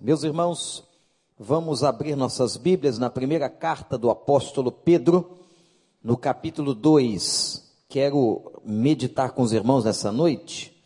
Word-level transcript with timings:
Meus 0.00 0.22
irmãos, 0.24 0.84
vamos 1.38 1.82
abrir 1.82 2.16
nossas 2.16 2.58
Bíblias 2.58 2.98
na 2.98 3.08
primeira 3.08 3.48
carta 3.48 3.96
do 3.96 4.10
apóstolo 4.10 4.70
Pedro, 4.70 5.38
no 6.04 6.18
capítulo 6.18 6.74
2. 6.74 7.64
Quero 7.88 8.60
meditar 8.62 9.32
com 9.32 9.42
os 9.42 9.52
irmãos 9.52 9.84
nessa 9.84 10.12
noite, 10.12 10.76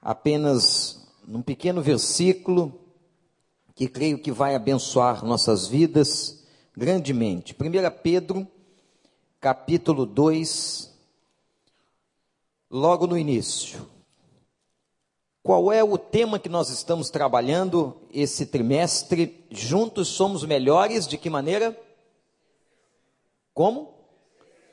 apenas 0.00 1.06
num 1.26 1.42
pequeno 1.42 1.82
versículo 1.82 2.72
que 3.74 3.86
creio 3.86 4.18
que 4.18 4.32
vai 4.32 4.54
abençoar 4.54 5.24
nossas 5.24 5.66
vidas 5.66 6.42
grandemente. 6.74 7.54
1 7.54 8.00
Pedro, 8.02 8.48
capítulo 9.38 10.06
2, 10.06 10.90
logo 12.70 13.06
no 13.06 13.18
início. 13.18 13.86
Qual 15.42 15.72
é 15.72 15.82
o 15.82 15.96
tema 15.96 16.38
que 16.38 16.50
nós 16.50 16.68
estamos 16.68 17.08
trabalhando 17.08 17.96
esse 18.12 18.44
trimestre? 18.44 19.42
Juntos 19.50 20.08
somos 20.08 20.44
melhores 20.44 21.06
de 21.06 21.16
que 21.16 21.30
maneira? 21.30 21.78
Como? 23.54 23.94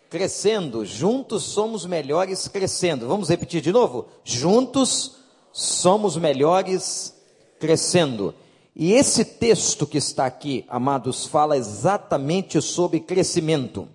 Crescendo. 0.09 0.85
Juntos 0.85 1.43
somos 1.43 1.85
melhores 1.85 2.49
crescendo. 2.49 3.07
Vamos 3.07 3.29
repetir 3.29 3.61
de 3.61 3.71
novo? 3.71 4.07
Juntos 4.25 5.15
somos 5.53 6.17
melhores 6.17 7.15
crescendo. 7.59 8.35
E 8.75 8.91
esse 8.91 9.23
texto 9.23 9.87
que 9.87 9.97
está 9.97 10.25
aqui, 10.25 10.65
amados, 10.67 11.25
fala 11.25 11.55
exatamente 11.55 12.61
sobre 12.61 12.99
crescimento. 12.99 13.87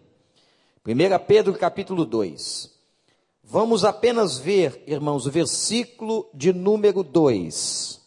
1 0.86 1.24
Pedro 1.26 1.52
capítulo 1.52 2.06
2. 2.06 2.71
Vamos 3.52 3.84
apenas 3.84 4.38
ver, 4.38 4.82
irmãos, 4.86 5.26
o 5.26 5.30
versículo 5.30 6.26
de 6.32 6.54
número 6.54 7.02
2. 7.02 8.00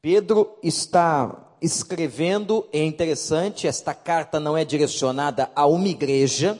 Pedro 0.00 0.56
está 0.62 1.54
escrevendo, 1.60 2.66
é 2.72 2.82
interessante, 2.82 3.66
esta 3.66 3.92
carta 3.92 4.40
não 4.40 4.56
é 4.56 4.64
direcionada 4.64 5.50
a 5.54 5.66
uma 5.66 5.88
igreja 5.88 6.58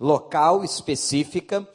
local 0.00 0.64
específica, 0.64 1.68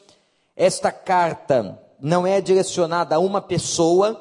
esta 0.56 0.90
carta 0.90 1.80
não 2.00 2.26
é 2.26 2.40
direcionada 2.40 3.14
a 3.14 3.20
uma 3.20 3.40
pessoa, 3.40 4.20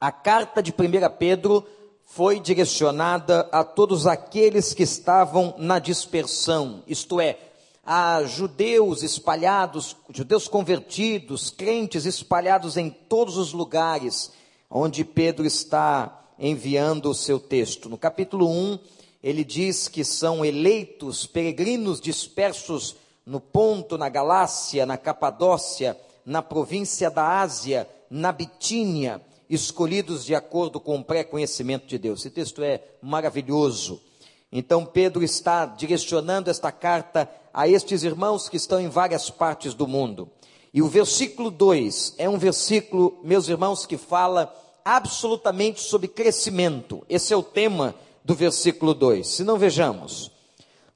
a 0.00 0.10
carta 0.10 0.60
de 0.60 0.72
1 0.72 0.74
Pedro 1.20 1.64
foi 2.02 2.40
direcionada 2.40 3.48
a 3.52 3.62
todos 3.62 4.08
aqueles 4.08 4.74
que 4.74 4.82
estavam 4.82 5.54
na 5.56 5.78
dispersão, 5.78 6.82
isto 6.88 7.20
é, 7.20 7.38
a 7.86 8.24
judeus 8.24 9.04
espalhados, 9.04 9.96
judeus 10.12 10.48
convertidos, 10.48 11.50
crentes 11.50 12.04
espalhados 12.04 12.76
em 12.76 12.90
todos 12.90 13.36
os 13.36 13.52
lugares 13.52 14.32
onde 14.68 15.04
Pedro 15.04 15.46
está 15.46 16.24
enviando 16.36 17.08
o 17.08 17.14
seu 17.14 17.38
texto. 17.38 17.88
No 17.88 17.96
capítulo 17.96 18.50
1, 18.50 18.78
ele 19.22 19.44
diz 19.44 19.86
que 19.86 20.04
são 20.04 20.44
eleitos 20.44 21.26
peregrinos 21.26 22.00
dispersos 22.00 22.96
no 23.24 23.40
Ponto, 23.40 23.96
na 23.96 24.08
Galácia, 24.08 24.84
na 24.84 24.96
Capadócia, 24.98 25.96
na 26.24 26.42
província 26.42 27.08
da 27.08 27.40
Ásia, 27.40 27.88
na 28.10 28.32
Bitínia, 28.32 29.22
escolhidos 29.48 30.24
de 30.24 30.34
acordo 30.34 30.80
com 30.80 30.96
o 30.98 31.04
pré-conhecimento 31.04 31.86
de 31.86 31.98
Deus. 31.98 32.20
Esse 32.20 32.30
texto 32.30 32.64
é 32.64 32.82
maravilhoso. 33.00 34.02
Então 34.50 34.84
Pedro 34.84 35.22
está 35.22 35.66
direcionando 35.66 36.50
esta 36.50 36.70
carta 36.72 37.30
a 37.56 37.66
estes 37.66 38.02
irmãos 38.02 38.50
que 38.50 38.58
estão 38.58 38.78
em 38.78 38.90
várias 38.90 39.30
partes 39.30 39.72
do 39.72 39.86
mundo. 39.86 40.30
E 40.74 40.82
o 40.82 40.88
versículo 40.88 41.50
2 41.50 42.16
é 42.18 42.28
um 42.28 42.36
versículo, 42.36 43.18
meus 43.24 43.48
irmãos, 43.48 43.86
que 43.86 43.96
fala 43.96 44.54
absolutamente 44.84 45.80
sobre 45.80 46.06
crescimento. 46.06 47.02
Esse 47.08 47.32
é 47.32 47.36
o 47.36 47.42
tema 47.42 47.94
do 48.22 48.34
versículo 48.34 48.92
2. 48.92 49.26
Se 49.26 49.42
não 49.42 49.56
vejamos, 49.56 50.30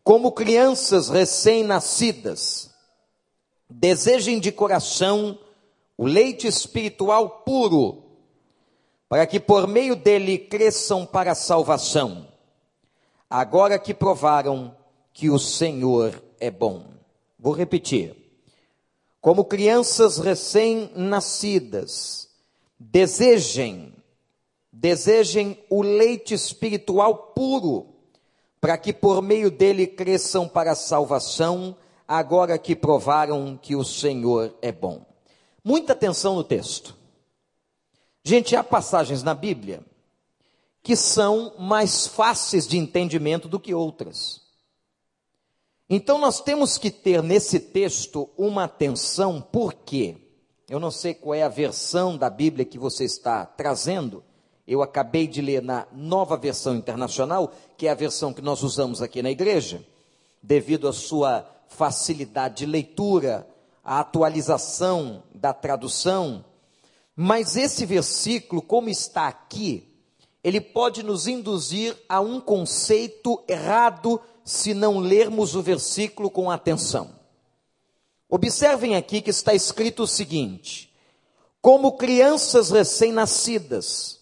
como 0.04 0.32
crianças 0.32 1.08
recém-nascidas, 1.08 2.68
desejem 3.66 4.38
de 4.38 4.52
coração 4.52 5.38
o 5.96 6.04
leite 6.04 6.46
espiritual 6.46 7.40
puro, 7.40 8.02
para 9.08 9.26
que 9.26 9.40
por 9.40 9.66
meio 9.66 9.96
dele 9.96 10.36
cresçam 10.36 11.06
para 11.06 11.32
a 11.32 11.34
salvação, 11.34 12.28
agora 13.30 13.78
que 13.78 13.94
provaram 13.94 14.76
que 15.14 15.30
o 15.30 15.38
Senhor 15.38 16.22
é 16.40 16.50
bom. 16.50 16.86
Vou 17.38 17.52
repetir. 17.52 18.16
Como 19.20 19.44
crianças 19.44 20.18
recém-nascidas, 20.18 22.28
desejem, 22.78 23.92
desejem 24.72 25.62
o 25.68 25.82
leite 25.82 26.32
espiritual 26.32 27.34
puro, 27.34 27.88
para 28.60 28.78
que 28.78 28.92
por 28.92 29.22
meio 29.22 29.50
dele 29.50 29.86
cresçam 29.86 30.48
para 30.48 30.72
a 30.72 30.76
salvação, 30.76 31.76
agora 32.08 32.58
que 32.58 32.74
provaram 32.74 33.56
que 33.60 33.76
o 33.76 33.84
Senhor 33.84 34.56
é 34.62 34.72
bom. 34.72 35.04
Muita 35.62 35.92
atenção 35.92 36.34
no 36.34 36.42
texto. 36.42 36.96
Gente, 38.24 38.56
há 38.56 38.64
passagens 38.64 39.22
na 39.22 39.34
Bíblia 39.34 39.84
que 40.82 40.96
são 40.96 41.52
mais 41.58 42.06
fáceis 42.06 42.66
de 42.66 42.78
entendimento 42.78 43.48
do 43.48 43.60
que 43.60 43.74
outras. 43.74 44.39
Então 45.92 46.18
nós 46.18 46.40
temos 46.40 46.78
que 46.78 46.88
ter 46.88 47.20
nesse 47.20 47.58
texto 47.58 48.30
uma 48.38 48.62
atenção, 48.62 49.42
porque 49.42 50.16
eu 50.68 50.78
não 50.78 50.92
sei 50.92 51.12
qual 51.12 51.34
é 51.34 51.42
a 51.42 51.48
versão 51.48 52.16
da 52.16 52.30
Bíblia 52.30 52.64
que 52.64 52.78
você 52.78 53.04
está 53.04 53.44
trazendo. 53.44 54.22
Eu 54.68 54.82
acabei 54.82 55.26
de 55.26 55.42
ler 55.42 55.60
na 55.60 55.88
nova 55.90 56.36
versão 56.36 56.76
internacional, 56.76 57.52
que 57.76 57.88
é 57.88 57.90
a 57.90 57.94
versão 57.94 58.32
que 58.32 58.40
nós 58.40 58.62
usamos 58.62 59.02
aqui 59.02 59.20
na 59.20 59.32
igreja, 59.32 59.84
devido 60.40 60.86
à 60.86 60.92
sua 60.92 61.44
facilidade 61.66 62.58
de 62.58 62.66
leitura, 62.66 63.44
a 63.82 63.98
atualização 63.98 65.24
da 65.34 65.52
tradução. 65.52 66.44
Mas 67.16 67.56
esse 67.56 67.84
versículo, 67.84 68.62
como 68.62 68.88
está 68.88 69.26
aqui, 69.26 69.88
ele 70.44 70.60
pode 70.60 71.02
nos 71.02 71.26
induzir 71.26 71.96
a 72.08 72.20
um 72.20 72.40
conceito 72.40 73.42
errado 73.48 74.20
se 74.50 74.74
não 74.74 74.98
lermos 74.98 75.54
o 75.54 75.62
versículo 75.62 76.28
com 76.28 76.50
atenção. 76.50 77.12
Observem 78.28 78.96
aqui 78.96 79.22
que 79.22 79.30
está 79.30 79.54
escrito 79.54 80.02
o 80.02 80.08
seguinte: 80.08 80.92
como 81.62 81.92
crianças 81.92 82.70
recém-nascidas, 82.70 84.18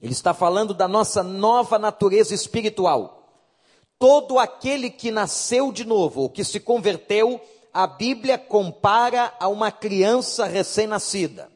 ele 0.00 0.12
está 0.12 0.32
falando 0.32 0.72
da 0.72 0.88
nossa 0.88 1.22
nova 1.22 1.78
natureza 1.78 2.34
espiritual. 2.34 3.16
Todo 3.98 4.38
aquele 4.38 4.88
que 4.88 5.10
nasceu 5.10 5.72
de 5.72 5.84
novo, 5.84 6.22
ou 6.22 6.30
que 6.30 6.42
se 6.42 6.58
converteu, 6.58 7.38
a 7.74 7.86
Bíblia 7.86 8.38
compara 8.38 9.34
a 9.38 9.46
uma 9.48 9.70
criança 9.70 10.46
recém-nascida. 10.46 11.50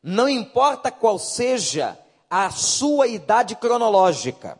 Não 0.00 0.28
importa 0.28 0.90
qual 0.92 1.18
seja 1.18 1.98
a 2.30 2.48
sua 2.50 3.08
idade 3.08 3.56
cronológica. 3.56 4.56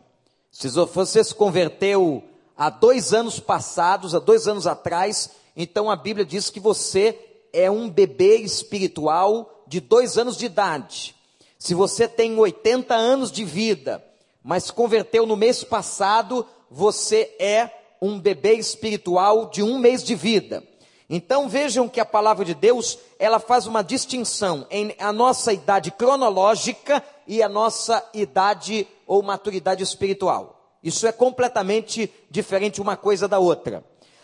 Se 0.51 0.67
você 0.67 1.23
se 1.23 1.33
converteu 1.33 2.23
há 2.57 2.69
dois 2.69 3.13
anos 3.13 3.39
passados, 3.39 4.13
há 4.13 4.19
dois 4.19 4.47
anos 4.47 4.67
atrás, 4.67 5.29
então 5.55 5.89
a 5.89 5.95
Bíblia 5.95 6.25
diz 6.25 6.49
que 6.49 6.59
você 6.59 7.17
é 7.51 7.69
um 7.69 7.89
bebê 7.89 8.37
espiritual 8.37 9.63
de 9.67 9.79
dois 9.79 10.17
anos 10.17 10.37
de 10.37 10.45
idade. 10.45 11.15
Se 11.59 11.73
você 11.73 12.07
tem 12.07 12.37
80 12.37 12.93
anos 12.93 13.31
de 13.31 13.45
vida, 13.45 14.03
mas 14.43 14.69
converteu 14.69 15.25
no 15.25 15.37
mês 15.37 15.63
passado, 15.63 16.45
você 16.69 17.33
é 17.39 17.69
um 18.01 18.19
bebê 18.19 18.55
espiritual 18.55 19.49
de 19.49 19.63
um 19.63 19.77
mês 19.77 20.03
de 20.03 20.15
vida. 20.15 20.63
Então 21.09 21.47
vejam 21.47 21.87
que 21.87 21.99
a 21.99 22.05
palavra 22.05 22.43
de 22.43 22.53
Deus, 22.53 22.97
ela 23.19 23.39
faz 23.39 23.67
uma 23.67 23.83
distinção 23.83 24.65
em 24.69 24.95
a 24.99 25.13
nossa 25.13 25.53
idade 25.53 25.91
cronológica 25.91 27.03
e 27.27 27.41
a 27.41 27.47
nossa 27.47 28.03
idade 28.13 28.87
ou 29.05 29.21
maturidade 29.21 29.83
espiritual. 29.83 30.52
Isso 30.83 31.07
é 31.07 31.11
completamente 31.11 32.11
diferente 32.29 32.81
uma 32.81 32.97
coisa 32.97 33.27
da 33.27 33.39
outra. 33.39 33.83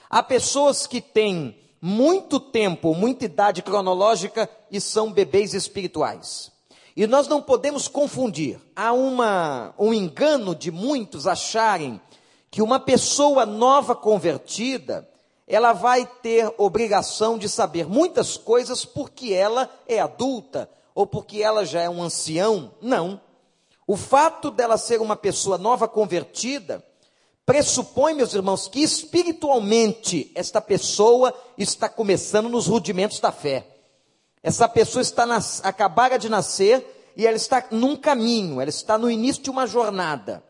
Há 0.10 0.22
pessoas 0.22 0.86
que 0.86 1.00
têm 1.00 1.56
muito 1.82 2.40
tempo, 2.40 2.94
muita 2.94 3.26
idade 3.26 3.62
cronológica 3.62 4.50
e 4.70 4.82
são 4.82 5.12
bebês 5.12 5.54
espirituais. 5.54 6.52
E 6.96 7.08
nós 7.08 7.28
não 7.28 7.42
podemos 7.42 7.88
confundir. 7.88 8.60
Há 8.76 8.92
uma, 8.92 9.74
um 9.80 9.94
engano 9.94 10.54
de 10.54 10.70
muitos 10.70 11.28
acharem 11.28 12.02
que 12.52 12.62
uma 12.62 12.80
pessoa 12.80 13.46
nova 13.46 13.96
convertida, 13.96 15.08
ela 15.48 15.72
vai 15.72 16.06
ter 16.06 16.54
obrigação 16.58 17.38
de 17.38 17.48
saber 17.48 17.88
muitas 17.88 18.36
coisas 18.36 18.84
porque 18.84 19.34
ela 19.34 19.70
é 19.88 20.00
adulta 20.00 20.70
ou 20.94 21.08
porque 21.08 21.42
ela 21.42 21.64
já 21.66 21.82
é 21.82 21.90
um 21.90 22.04
ancião. 22.04 22.72
Não. 22.82 23.22
O 23.90 23.98
fato 23.98 24.52
dela 24.52 24.78
ser 24.78 25.02
uma 25.02 25.16
pessoa 25.16 25.58
nova 25.58 25.88
convertida 25.88 26.86
pressupõe, 27.44 28.14
meus 28.14 28.36
irmãos, 28.36 28.68
que 28.68 28.84
espiritualmente 28.84 30.32
esta 30.36 30.62
pessoa 30.62 31.34
está 31.58 31.90
começando 31.90 32.48
nos 32.48 32.68
rudimentos 32.68 33.20
da 33.20 33.32
fé. 33.32 33.66
Essa 34.44 34.70
pessoa 34.70 35.02
está 35.02 35.26
nas, 35.26 35.66
acabara 35.66 36.20
de 36.20 36.30
nascer 36.30 36.86
e 37.18 37.26
ela 37.26 37.36
está 37.36 37.66
num 37.72 37.96
caminho, 37.96 38.62
ela 38.62 38.70
está 38.70 38.96
no 38.96 39.10
início 39.10 39.42
de 39.42 39.50
uma 39.50 39.66
jornada. 39.66 40.44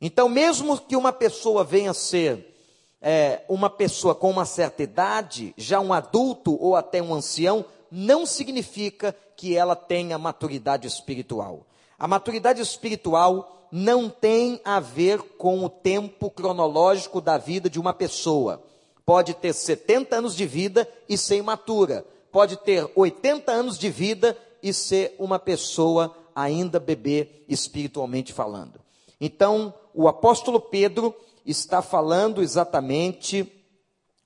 Então, 0.00 0.26
mesmo 0.26 0.80
que 0.80 0.96
uma 0.96 1.12
pessoa 1.12 1.64
venha 1.64 1.90
a 1.90 1.94
ser 1.94 2.56
é, 2.98 3.42
uma 3.46 3.68
pessoa 3.68 4.14
com 4.14 4.30
uma 4.30 4.46
certa 4.46 4.82
idade, 4.82 5.52
já 5.58 5.80
um 5.80 5.92
adulto 5.92 6.56
ou 6.58 6.74
até 6.76 7.02
um 7.02 7.12
ancião, 7.12 7.62
não 7.90 8.24
significa 8.24 9.14
que 9.36 9.56
ela 9.56 9.76
tenha 9.76 10.18
maturidade 10.18 10.86
espiritual. 10.86 11.66
A 11.98 12.06
maturidade 12.08 12.60
espiritual 12.60 13.68
não 13.70 14.08
tem 14.08 14.60
a 14.64 14.78
ver 14.78 15.20
com 15.36 15.64
o 15.64 15.68
tempo 15.68 16.30
cronológico 16.30 17.20
da 17.20 17.36
vida 17.36 17.68
de 17.68 17.80
uma 17.80 17.92
pessoa. 17.92 18.62
Pode 19.04 19.34
ter 19.34 19.52
70 19.52 20.16
anos 20.16 20.36
de 20.36 20.46
vida 20.46 20.88
e 21.08 21.18
ser 21.18 21.36
imatura. 21.36 22.04
Pode 22.30 22.56
ter 22.58 22.90
80 22.94 23.50
anos 23.52 23.78
de 23.78 23.90
vida 23.90 24.36
e 24.62 24.72
ser 24.72 25.14
uma 25.18 25.38
pessoa 25.38 26.16
ainda 26.34 26.80
bebê 26.80 27.44
espiritualmente 27.48 28.32
falando. 28.32 28.80
Então, 29.20 29.72
o 29.92 30.08
apóstolo 30.08 30.60
Pedro 30.60 31.14
está 31.44 31.82
falando 31.82 32.42
exatamente 32.42 33.50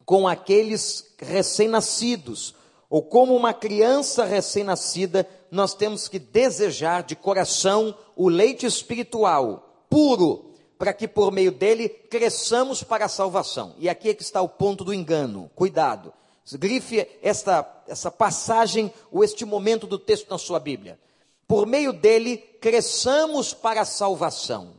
com 0.04 0.26
aqueles 0.26 1.14
recém-nascidos, 1.18 2.54
ou 2.90 3.02
como 3.02 3.36
uma 3.36 3.52
criança 3.52 4.24
recém-nascida, 4.24 5.28
nós 5.50 5.74
temos 5.74 6.08
que 6.08 6.18
desejar 6.18 7.02
de 7.02 7.14
coração 7.14 7.94
o 8.16 8.28
leite 8.28 8.64
espiritual 8.64 9.84
puro, 9.90 10.52
para 10.78 10.92
que 10.92 11.08
por 11.08 11.32
meio 11.32 11.50
dele 11.50 11.88
cresçamos 11.88 12.82
para 12.82 13.04
a 13.04 13.08
salvação. 13.08 13.74
E 13.78 13.88
aqui 13.88 14.10
é 14.10 14.14
que 14.14 14.22
está 14.22 14.40
o 14.40 14.48
ponto 14.48 14.84
do 14.84 14.94
engano. 14.94 15.50
Cuidado. 15.54 16.12
Grife 16.52 17.06
esta, 17.20 17.82
essa 17.86 18.10
passagem 18.10 18.92
ou 19.10 19.22
este 19.22 19.44
momento 19.44 19.86
do 19.86 19.98
texto 19.98 20.30
na 20.30 20.38
sua 20.38 20.58
Bíblia. 20.58 20.98
Por 21.46 21.66
meio 21.66 21.92
dele 21.92 22.38
cresçamos 22.60 23.52
para 23.52 23.82
a 23.82 23.84
salvação. 23.84 24.78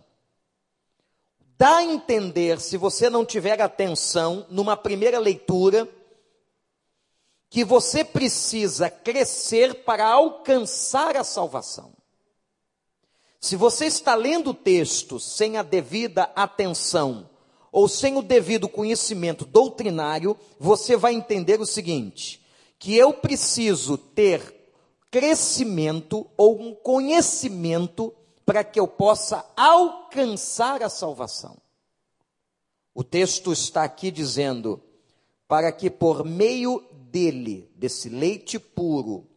Dá 1.58 1.78
a 1.78 1.84
entender, 1.84 2.60
se 2.62 2.78
você 2.78 3.10
não 3.10 3.26
tiver 3.26 3.62
atenção, 3.62 4.46
numa 4.50 4.78
primeira 4.78 5.20
leitura, 5.20 5.88
que 7.50 7.64
você 7.64 8.04
precisa 8.04 8.90
crescer 8.90 9.84
para 9.84 10.06
alcançar 10.08 11.18
a 11.18 11.24
salvação. 11.24 11.94
Se 13.40 13.56
você 13.56 13.86
está 13.86 14.16
lendo 14.16 14.52
o 14.52 14.54
texto 14.54 15.20
sem 15.20 15.58
a 15.58 15.64
devida 15.64 16.32
atenção, 16.36 17.30
ou 17.72 17.88
sem 17.88 18.18
o 18.18 18.22
devido 18.22 18.68
conhecimento 18.68 19.46
doutrinário, 19.46 20.38
você 20.60 20.98
vai 20.98 21.14
entender 21.14 21.60
o 21.62 21.66
seguinte: 21.66 22.46
que 22.78 22.96
eu 22.96 23.14
preciso 23.14 23.98
ter 23.98 24.56
crescimento 25.12 26.30
ou 26.38 26.60
um 26.60 26.74
conhecimento 26.74 28.14
para 28.46 28.64
que 28.64 28.80
eu 28.80 28.88
possa 28.88 29.46
alcançar 29.56 30.84
a 30.84 30.90
salvação. 30.90 31.58
O 32.94 33.04
texto 33.04 33.52
está 33.52 33.84
aqui 33.84 34.12
dizendo: 34.12 34.82
para 35.48 35.72
que 35.72 35.90
por 35.90 36.26
meio 36.26 36.84
dele, 37.12 37.72
desse 37.76 38.10
leite 38.10 38.60
puro, 38.60 39.28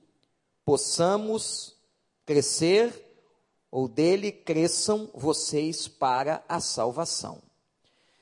possamos 0.64 1.76
crescer, 2.24 2.92
ou 3.70 3.88
dele 3.88 4.30
cresçam 4.30 5.08
vocês 5.14 5.88
para 5.88 6.44
a 6.48 6.60
salvação. 6.60 7.40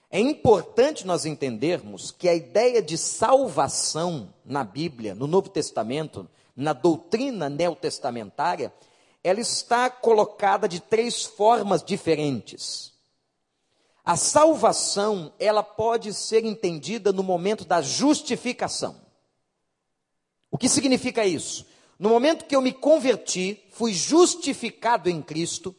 É 0.09 0.19
importante 0.19 1.07
nós 1.07 1.25
entendermos 1.25 2.11
que 2.11 2.29
a 2.29 2.35
ideia 2.35 2.81
de 2.81 2.97
salvação 2.97 4.33
na 4.45 4.65
Bíblia, 4.65 5.15
no 5.15 5.27
Novo 5.27 5.49
Testamento, 5.49 6.29
na 6.57 6.73
doutrina 6.73 7.49
neotestamentária, 7.49 8.73
ela 9.23 9.41
está 9.41 9.91
colocada 9.91 10.69
de 10.69 10.81
três 10.81 11.25
formas 11.25 11.83
diferentes. 11.83 12.93
A 14.05 14.17
salvação, 14.17 15.33
ela 15.39 15.63
pode 15.63 16.13
ser 16.15 16.45
entendida 16.45 17.13
no 17.13 17.23
momento 17.23 17.65
da 17.65 17.83
justificação. 17.83 19.10
O 20.51 20.59
que 20.59 20.69
significa 20.69 21.25
isso? 21.25 21.67
No 21.99 22.09
momento 22.09 22.45
que 22.45 22.57
eu 22.57 22.61
me 22.61 22.73
converti, 22.73 23.63
fui 23.71 23.93
justificado 23.93 25.09
em 25.09 25.21
Cristo, 25.23 25.75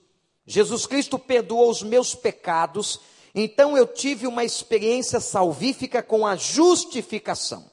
Jesus 0.46 0.86
Cristo 0.86 1.18
perdoou 1.18 1.70
os 1.70 1.82
meus 1.82 2.16
pecados 2.16 3.00
então 3.34 3.78
eu 3.78 3.88
tive 3.88 4.28
uma 4.28 4.44
experiência 4.44 5.20
salvífica 5.20 6.04
com 6.04 6.28
a 6.28 6.36
justificação. 6.36 7.70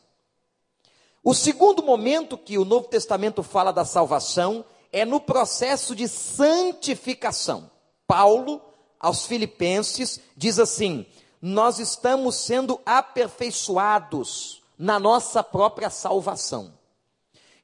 O 1.23 1.35
segundo 1.35 1.83
momento 1.83 2.39
que 2.39 2.57
o 2.57 2.65
Novo 2.65 2.89
Testamento 2.89 3.43
fala 3.43 3.73
da 3.73 3.85
salvação 3.85 4.65
é 4.93 5.05
no 5.05 5.21
processo 5.21 5.95
de 5.95 6.09
santificação. 6.09 7.71
Paulo, 8.07 8.63
aos 9.01 9.27
Filipenses, 9.27 10.21
diz 10.37 10.59
assim: 10.59 11.05
Nós 11.43 11.81
estamos 11.81 12.37
sendo 12.37 12.81
aperfeiçoados 12.87 14.63
na 14.79 14.99
nossa 14.99 15.43
própria 15.43 15.91
salvação. 15.91 16.78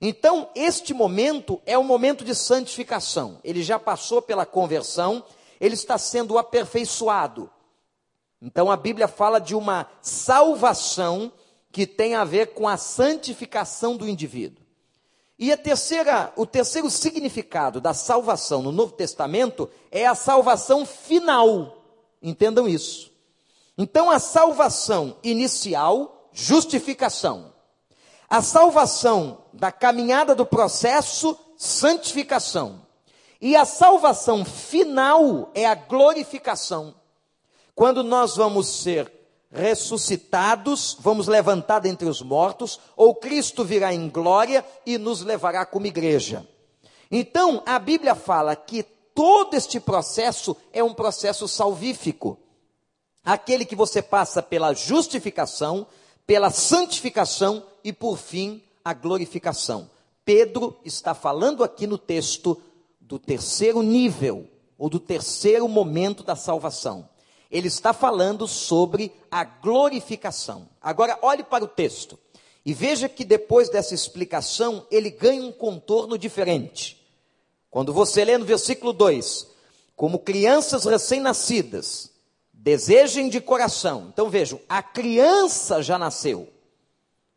Então, 0.01 0.51
este 0.55 0.93
momento 0.93 1.61
é 1.65 1.79
o 1.79 1.85
momento 1.85 2.25
de 2.25 2.35
santificação. 2.35 3.39
Ele 3.43 3.63
já 3.63 3.79
passou 3.79 4.21
pela 4.21 4.45
conversão, 4.45 5.25
ele 5.61 5.75
está 5.75 5.97
sendo 5.97 6.37
aperfeiçoado. 6.37 7.51
Então 8.45 8.71
a 8.71 8.77
Bíblia 8.77 9.09
fala 9.09 9.39
de 9.39 9.55
uma 9.55 9.89
salvação 10.03 11.33
que 11.73 11.87
tem 11.87 12.15
a 12.15 12.25
ver 12.25 12.49
com 12.49 12.69
a 12.69 12.77
santificação 12.77 13.97
do 13.97 14.07
indivíduo. 14.07 14.63
E 15.39 15.57
terceira, 15.57 16.31
o 16.37 16.45
terceiro 16.45 16.91
significado 16.91 17.81
da 17.81 17.95
salvação 17.95 18.63
no 18.63 18.71
Novo 18.71 18.93
Testamento 18.93 19.71
é 19.91 20.07
a 20.07 20.15
salvação 20.15 20.85
final. 20.85 21.83
Entendam 22.23 22.69
isso. 22.69 23.11
Então 23.79 24.11
a 24.11 24.19
salvação 24.19 25.17
inicial, 25.23 26.29
justificação. 26.31 27.54
A 28.29 28.43
salvação 28.43 29.45
da 29.53 29.71
caminhada 29.71 30.35
do 30.35 30.47
processo, 30.47 31.39
santificação. 31.57 32.83
E 33.41 33.55
a 33.55 33.65
salvação 33.65 34.45
final 34.45 35.51
é 35.55 35.67
a 35.67 35.75
glorificação. 35.75 36.95
Quando 37.75 38.03
nós 38.03 38.37
vamos 38.37 38.67
ser 38.69 39.13
ressuscitados, 39.51 40.97
vamos 40.99 41.29
levantar 41.29 41.79
dentre 41.79 42.09
os 42.09 42.21
mortos, 42.21 42.81
ou 42.97 43.15
Cristo 43.15 43.65
virá 43.65 43.95
em 43.95 44.09
glória 44.09 44.65
e 44.85 44.99
nos 44.99 45.23
levará 45.23 45.65
como 45.65 45.87
igreja. 45.87 46.47
Então, 47.11 47.63
a 47.65 47.79
Bíblia 47.79 48.15
fala 48.15 48.57
que 48.57 48.83
todo 48.83 49.55
este 49.55 49.79
processo 49.79 50.57
é 50.73 50.83
um 50.83 50.93
processo 50.93 51.47
salvífico. 51.47 52.39
Aquele 53.25 53.65
que 53.65 53.77
você 53.77 54.03
passa 54.03 54.43
pela 54.43 54.75
justificação, 54.75 55.87
pela 56.27 56.51
santificação 56.51 57.65
e, 57.83 57.93
por 57.93 58.19
fim, 58.19 58.63
a 58.85 58.93
glorificação. 58.95 59.91
Pedro 60.25 60.77
está 60.85 61.15
falando 61.15 61.63
aqui 61.63 61.87
no 61.87 61.99
texto 61.99 62.61
do 63.01 63.19
terceiro 63.19 63.83
nível, 63.83 64.49
ou 64.79 64.89
do 64.89 64.99
terceiro 64.99 65.69
momento 65.69 66.23
da 66.23 66.35
salvação 66.35 67.09
ele 67.55 67.69
está 67.69 67.93
falando 67.93 68.49
sobre 68.49 69.13
a 69.31 69.45
glorificação. 69.45 70.69
Agora, 70.83 71.17
olhe 71.23 71.45
para 71.45 71.63
o 71.63 71.69
texto 71.69 72.19
e 72.67 72.75
veja 72.75 73.09
que 73.09 73.25
depois 73.25 73.69
dessa 73.69 73.95
explicação, 73.95 74.85
ele 74.91 75.09
ganha 75.09 75.41
um 75.41 75.53
contorno 75.53 76.19
diferente. 76.19 77.01
Quando 77.71 77.93
você 77.93 78.25
lê 78.25 78.37
no 78.37 78.45
versículo 78.45 78.93
2, 78.93 79.47
como 79.95 80.19
crianças 80.19 80.85
recém-nascidas, 80.85 82.11
desejem 82.65 83.29
de 83.29 83.41
coração. 83.41 84.09
Então 84.13 84.29
vejam, 84.29 84.59
a 84.69 84.83
criança 84.83 85.83
já 85.83 85.99
nasceu. 85.99 86.49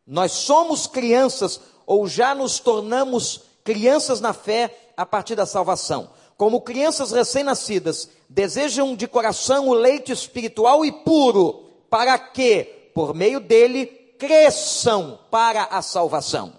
Nós 0.06 0.32
somos 0.32 0.86
crianças 0.86 1.60
ou 1.86 2.08
já 2.08 2.34
nos 2.34 2.58
tornamos 2.58 3.42
crianças 3.62 4.20
na 4.20 4.32
fé 4.32 4.92
a 4.96 5.06
partir 5.06 5.36
da 5.36 5.46
salvação 5.46 6.10
como 6.38 6.60
crianças 6.60 7.10
recém-nascidas, 7.10 8.08
desejam 8.28 8.94
de 8.94 9.08
coração 9.08 9.66
o 9.68 9.74
leite 9.74 10.12
espiritual 10.12 10.84
e 10.84 10.92
puro, 10.92 11.64
para 11.90 12.16
que, 12.16 12.90
por 12.94 13.12
meio 13.12 13.40
dele, 13.40 13.86
cresçam 14.16 15.18
para 15.32 15.64
a 15.64 15.82
salvação. 15.82 16.52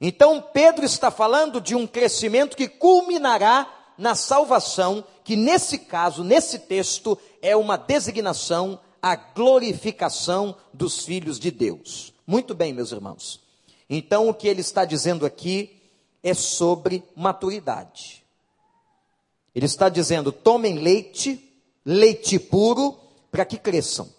Então, 0.00 0.42
Pedro 0.52 0.84
está 0.84 1.08
falando 1.08 1.60
de 1.60 1.76
um 1.76 1.86
crescimento 1.86 2.56
que 2.56 2.66
culminará 2.66 3.68
na 3.96 4.16
salvação, 4.16 5.04
que 5.30 5.36
nesse 5.36 5.78
caso, 5.78 6.24
nesse 6.24 6.58
texto, 6.58 7.16
é 7.40 7.54
uma 7.54 7.76
designação 7.76 8.80
a 9.00 9.14
glorificação 9.14 10.56
dos 10.74 11.04
filhos 11.04 11.38
de 11.38 11.52
Deus. 11.52 12.12
Muito 12.26 12.52
bem, 12.52 12.72
meus 12.72 12.90
irmãos. 12.90 13.40
Então, 13.88 14.28
o 14.28 14.34
que 14.34 14.48
ele 14.48 14.60
está 14.60 14.84
dizendo 14.84 15.24
aqui 15.24 15.80
é 16.20 16.34
sobre 16.34 17.04
maturidade. 17.14 18.26
Ele 19.54 19.66
está 19.66 19.88
dizendo: 19.88 20.32
tomem 20.32 20.80
leite, 20.80 21.40
leite 21.86 22.36
puro, 22.36 22.98
para 23.30 23.44
que 23.44 23.56
cresçam. 23.56 24.12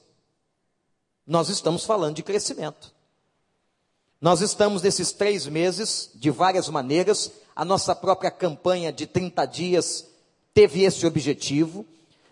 Nós 1.28 1.50
estamos 1.50 1.84
falando 1.84 2.16
de 2.16 2.24
crescimento. 2.24 2.96
Nós 4.22 4.40
estamos 4.40 4.82
nesses 4.82 5.12
três 5.12 5.46
meses, 5.46 6.10
de 6.16 6.32
várias 6.32 6.70
maneiras, 6.70 7.34
a 7.54 7.66
nossa 7.66 7.94
própria 7.94 8.32
campanha 8.32 8.94
de 8.94 9.06
30 9.06 9.46
dias 9.46 10.10
teve 10.54 10.84
esse 10.84 11.06
objetivo, 11.06 11.86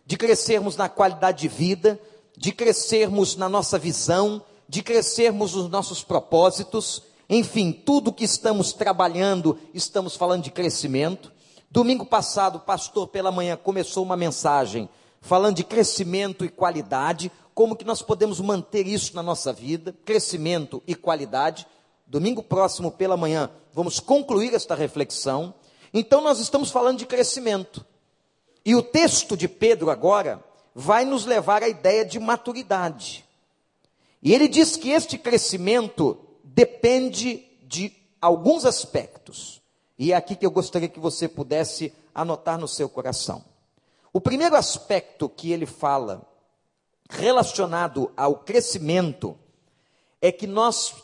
de 0.06 0.18
crescermos 0.18 0.76
na 0.76 0.90
qualidade 0.90 1.42
de 1.42 1.48
vida, 1.48 2.00
de 2.38 2.52
crescermos 2.52 3.36
na 3.36 3.48
nossa 3.50 3.78
visão, 3.78 4.42
de 4.68 4.82
crescermos 4.82 5.54
nos 5.54 5.70
nossos 5.70 6.04
propósitos, 6.04 7.04
enfim, 7.30 7.72
tudo 7.72 8.14
que 8.14 8.24
estamos 8.24 8.74
trabalhando, 8.74 9.58
estamos 9.74 10.16
falando 10.16 10.44
de 10.44 10.52
crescimento. 10.52 11.32
Domingo 11.70 12.06
passado, 12.06 12.56
o 12.56 12.62
pastor 12.62 13.08
pela 13.08 13.32
manhã 13.32 13.56
começou 13.56 14.04
uma 14.04 14.18
mensagem 14.18 14.90
falando 15.22 15.58
de 15.58 15.64
crescimento 15.64 16.44
e 16.46 16.50
qualidade, 16.50 17.32
como 17.54 17.76
que 17.76 17.86
nós 17.86 18.02
podemos 18.02 18.40
manter 18.40 18.88
isso 18.88 19.16
na 19.16 19.22
nossa 19.22 19.52
vida, 19.54 19.94
crescimento 20.06 20.82
e 20.88 20.96
qualidade. 20.96 21.68
Domingo 22.08 22.42
próximo 22.42 22.90
pela 22.90 23.18
manhã, 23.18 23.52
vamos 23.74 24.00
concluir 24.00 24.54
esta 24.54 24.74
reflexão. 24.74 25.54
Então 25.94 26.22
nós 26.22 26.40
estamos 26.40 26.72
falando 26.72 27.00
de 27.00 27.06
crescimento. 27.06 27.86
E 28.66 28.76
o 28.76 28.82
texto 28.82 29.36
de 29.38 29.48
Pedro 29.48 29.90
agora 29.90 30.44
vai 30.76 31.06
nos 31.06 31.26
levar 31.26 31.64
à 31.64 31.68
ideia 31.68 32.06
de 32.06 32.20
maturidade. 32.20 33.26
E 34.22 34.34
ele 34.34 34.48
diz 34.48 34.76
que 34.76 34.90
este 34.90 35.18
crescimento 35.18 36.18
depende 36.44 37.46
de 37.64 37.94
alguns 38.22 38.66
aspectos. 38.66 39.62
E 39.98 40.12
é 40.12 40.16
aqui 40.16 40.36
que 40.36 40.46
eu 40.46 40.52
gostaria 40.52 40.90
que 40.90 41.00
você 41.00 41.28
pudesse 41.28 41.94
anotar 42.14 42.58
no 42.58 42.68
seu 42.68 42.90
coração. 42.90 43.44
O 44.12 44.20
primeiro 44.20 44.56
aspecto 44.56 45.30
que 45.30 45.52
ele 45.52 45.66
fala 45.66 46.28
relacionado 47.10 48.12
ao 48.16 48.36
crescimento 48.40 49.38
é 50.22 50.32
que 50.32 50.48
nós 50.48 50.96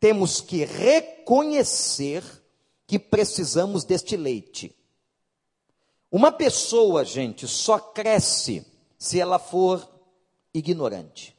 temos 0.00 0.40
que 0.40 0.64
reconhecer 0.64 2.24
que 2.86 2.98
precisamos 2.98 3.84
deste 3.84 4.16
leite. 4.16 4.74
Uma 6.12 6.30
pessoa, 6.30 7.06
gente, 7.06 7.48
só 7.48 7.78
cresce 7.78 8.66
se 8.98 9.18
ela 9.18 9.38
for 9.38 9.88
ignorante. 10.52 11.34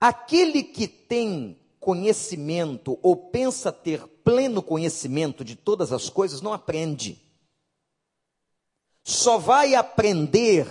Aquele 0.00 0.64
que 0.64 0.88
tem 0.88 1.56
conhecimento 1.78 2.98
ou 3.00 3.14
pensa 3.14 3.70
ter 3.70 4.04
pleno 4.24 4.60
conhecimento 4.60 5.44
de 5.44 5.54
todas 5.54 5.92
as 5.92 6.10
coisas 6.10 6.40
não 6.40 6.52
aprende. 6.52 7.22
Só 9.04 9.38
vai 9.38 9.76
aprender, 9.76 10.66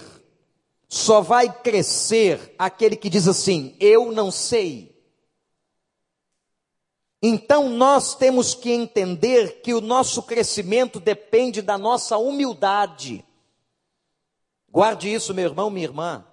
só 0.90 1.22
vai 1.22 1.62
crescer 1.62 2.54
aquele 2.60 2.98
que 2.98 3.10
diz 3.10 3.30
assim: 3.30 3.78
Eu 3.80 4.12
não 4.12 4.30
sei. 4.30 4.97
Então 7.22 7.70
nós 7.70 8.16
temos 8.16 8.54
que 8.54 8.72
entender 8.72 9.62
que 9.62 9.74
o 9.74 9.82
nosso 9.82 10.22
crescimento 10.24 11.00
depende 11.00 11.62
da 11.62 11.78
nossa 11.78 12.18
humildade. 12.18 13.26
Guarde 14.70 15.12
isso, 15.12 15.34
meu 15.34 15.46
irmão, 15.46 15.70
minha 15.70 15.88
irmã. 15.88 16.26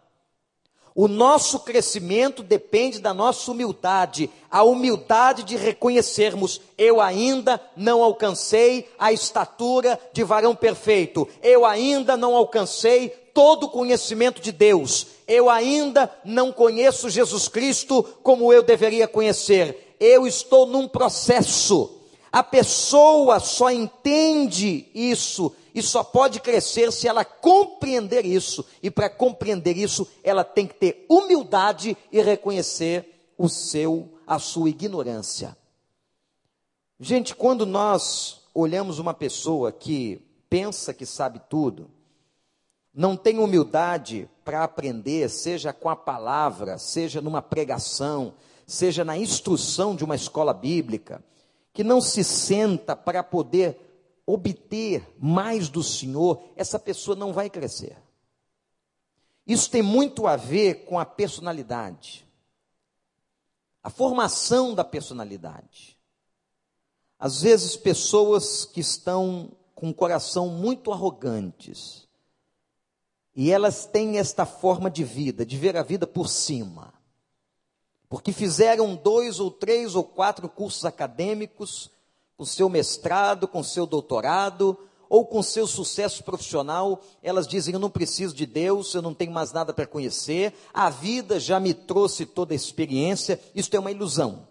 O 0.95 1.09
nosso 1.09 1.59
crescimento 1.61 2.41
depende 2.41 3.01
da 3.01 3.13
nossa 3.13 3.51
humildade, 3.51 4.31
a 4.49 4.63
humildade 4.63 5.43
de 5.43 5.57
reconhecermos: 5.57 6.61
eu 6.79 7.01
ainda 7.01 7.61
não 7.77 8.01
alcancei 8.01 8.89
a 8.97 9.13
estatura 9.13 9.99
de 10.13 10.23
varão 10.23 10.55
perfeito, 10.55 11.27
eu 11.43 11.65
ainda 11.65 12.17
não 12.17 12.37
alcancei 12.37 13.09
todo 13.09 13.65
o 13.65 13.71
conhecimento 13.71 14.41
de 14.41 14.53
Deus, 14.53 15.09
eu 15.27 15.51
ainda 15.51 16.09
não 16.25 16.53
conheço 16.53 17.11
Jesus 17.11 17.49
Cristo 17.49 18.05
como 18.23 18.53
eu 18.53 18.63
deveria 18.63 19.09
conhecer, 19.09 19.84
eu 20.05 20.27
estou 20.27 20.67
num 20.67 20.87
processo. 20.87 22.01
A 22.31 22.43
pessoa 22.43 23.39
só 23.41 23.71
entende 23.71 24.89
isso 24.95 25.55
e 25.75 25.83
só 25.83 26.05
pode 26.05 26.41
crescer 26.41 26.93
se 26.93 27.09
ela 27.09 27.25
compreender 27.25 28.27
isso. 28.27 28.65
E 28.83 28.91
para 28.91 29.09
compreender 29.09 29.77
isso, 29.77 30.07
ela 30.23 30.45
tem 30.45 30.67
que 30.67 30.75
ter 30.75 31.07
humildade 31.09 31.97
e 32.13 32.21
reconhecer 32.21 33.33
o 33.39 33.49
seu, 33.49 34.09
a 34.27 34.39
sua 34.39 34.69
ignorância. 34.69 35.57
Gente, 37.01 37.35
quando 37.35 37.67
nós 37.67 38.43
olhamos 38.55 38.99
uma 38.99 39.13
pessoa 39.13 39.73
que 39.73 40.23
pensa 40.49 40.95
que 40.95 41.05
sabe 41.05 41.41
tudo, 41.49 41.91
não 42.95 43.17
tem 43.17 43.41
humildade 43.41 44.29
para 44.45 44.63
aprender, 44.63 45.29
seja 45.29 45.73
com 45.73 45.89
a 45.89 45.97
palavra, 45.97 46.79
seja 46.79 47.21
numa 47.21 47.43
pregação, 47.43 48.35
seja 48.67 49.05
na 49.05 49.17
instrução 49.17 49.95
de 49.95 50.05
uma 50.05 50.15
escola 50.15 50.55
bíblica, 50.55 51.23
que 51.73 51.85
não 51.85 52.01
se 52.01 52.23
senta 52.23 52.95
para 52.95 53.23
poder 53.23 53.79
obter 54.27 55.07
mais 55.19 55.69
do 55.69 55.83
Senhor, 55.83 56.43
essa 56.57 56.79
pessoa 56.79 57.17
não 57.17 57.33
vai 57.33 57.51
crescer. 57.51 57.97
Isso 59.47 59.71
tem 59.71 59.83
muito 59.83 60.27
a 60.27 60.37
ver 60.37 60.87
com 60.87 60.99
a 60.99 61.05
personalidade, 61.05 62.27
a 63.83 63.91
formação 63.91 64.75
da 64.75 64.83
personalidade. 64.83 65.99
Às 67.19 67.43
vezes, 67.43 67.77
pessoas 67.77 68.65
que 68.65 68.81
estão 68.81 69.53
com 69.75 69.91
o 69.91 69.95
coração 69.95 70.49
muito 70.49 70.91
arrogantes, 70.91 72.09
e 73.37 73.51
elas 73.51 73.85
têm 73.85 74.19
esta 74.19 74.47
forma 74.47 74.91
de 74.91 75.05
vida, 75.05 75.45
de 75.45 75.59
ver 75.59 75.77
a 75.77 75.83
vida 75.83 76.07
por 76.07 76.29
cima, 76.29 76.94
porque 78.15 78.31
fizeram 78.31 78.95
dois 78.95 79.41
ou 79.41 79.51
três 79.51 79.97
ou 79.97 80.05
quatro 80.05 80.49
cursos 80.49 80.85
acadêmicos, 80.85 81.91
com 82.37 82.45
seu 82.45 82.69
mestrado, 82.69 83.49
com 83.49 83.61
seu 83.61 83.87
doutorado, 83.87 84.79
ou 85.09 85.27
com 85.27 85.43
seu 85.43 85.67
sucesso 85.67 86.23
profissional, 86.23 87.03
elas 87.21 87.45
dizem: 87.49 87.75
Eu 87.75 87.81
não 87.81 87.91
preciso 87.91 88.33
de 88.33 88.47
Deus, 88.47 88.95
eu 88.95 89.03
não 89.03 89.13
tenho 89.13 89.33
mais 89.33 89.53
nada 89.53 89.75
para 89.75 89.85
conhecer, 89.85 90.55
a 90.73 90.91
vida 90.91 91.41
já 91.41 91.59
me 91.59 91.75
trouxe 91.75 92.25
toda 92.25 92.55
a 92.55 92.57
experiência, 92.57 93.41
isso 93.53 93.75
é 93.75 93.81
uma 93.81 93.91
ilusão. 93.91 94.47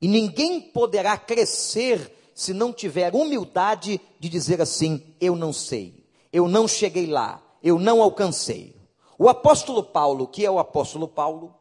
E 0.00 0.06
ninguém 0.06 0.60
poderá 0.60 1.18
crescer 1.18 2.30
se 2.36 2.54
não 2.54 2.72
tiver 2.72 3.16
humildade 3.16 4.00
de 4.20 4.28
dizer 4.28 4.62
assim: 4.62 5.02
Eu 5.20 5.34
não 5.34 5.52
sei, 5.52 6.06
eu 6.32 6.46
não 6.46 6.68
cheguei 6.68 7.08
lá, 7.08 7.42
eu 7.60 7.80
não 7.80 8.00
alcancei. 8.00 8.76
O 9.18 9.28
apóstolo 9.28 9.82
Paulo, 9.82 10.28
que 10.28 10.46
é 10.46 10.50
o 10.50 10.60
apóstolo 10.60 11.08
Paulo, 11.08 11.52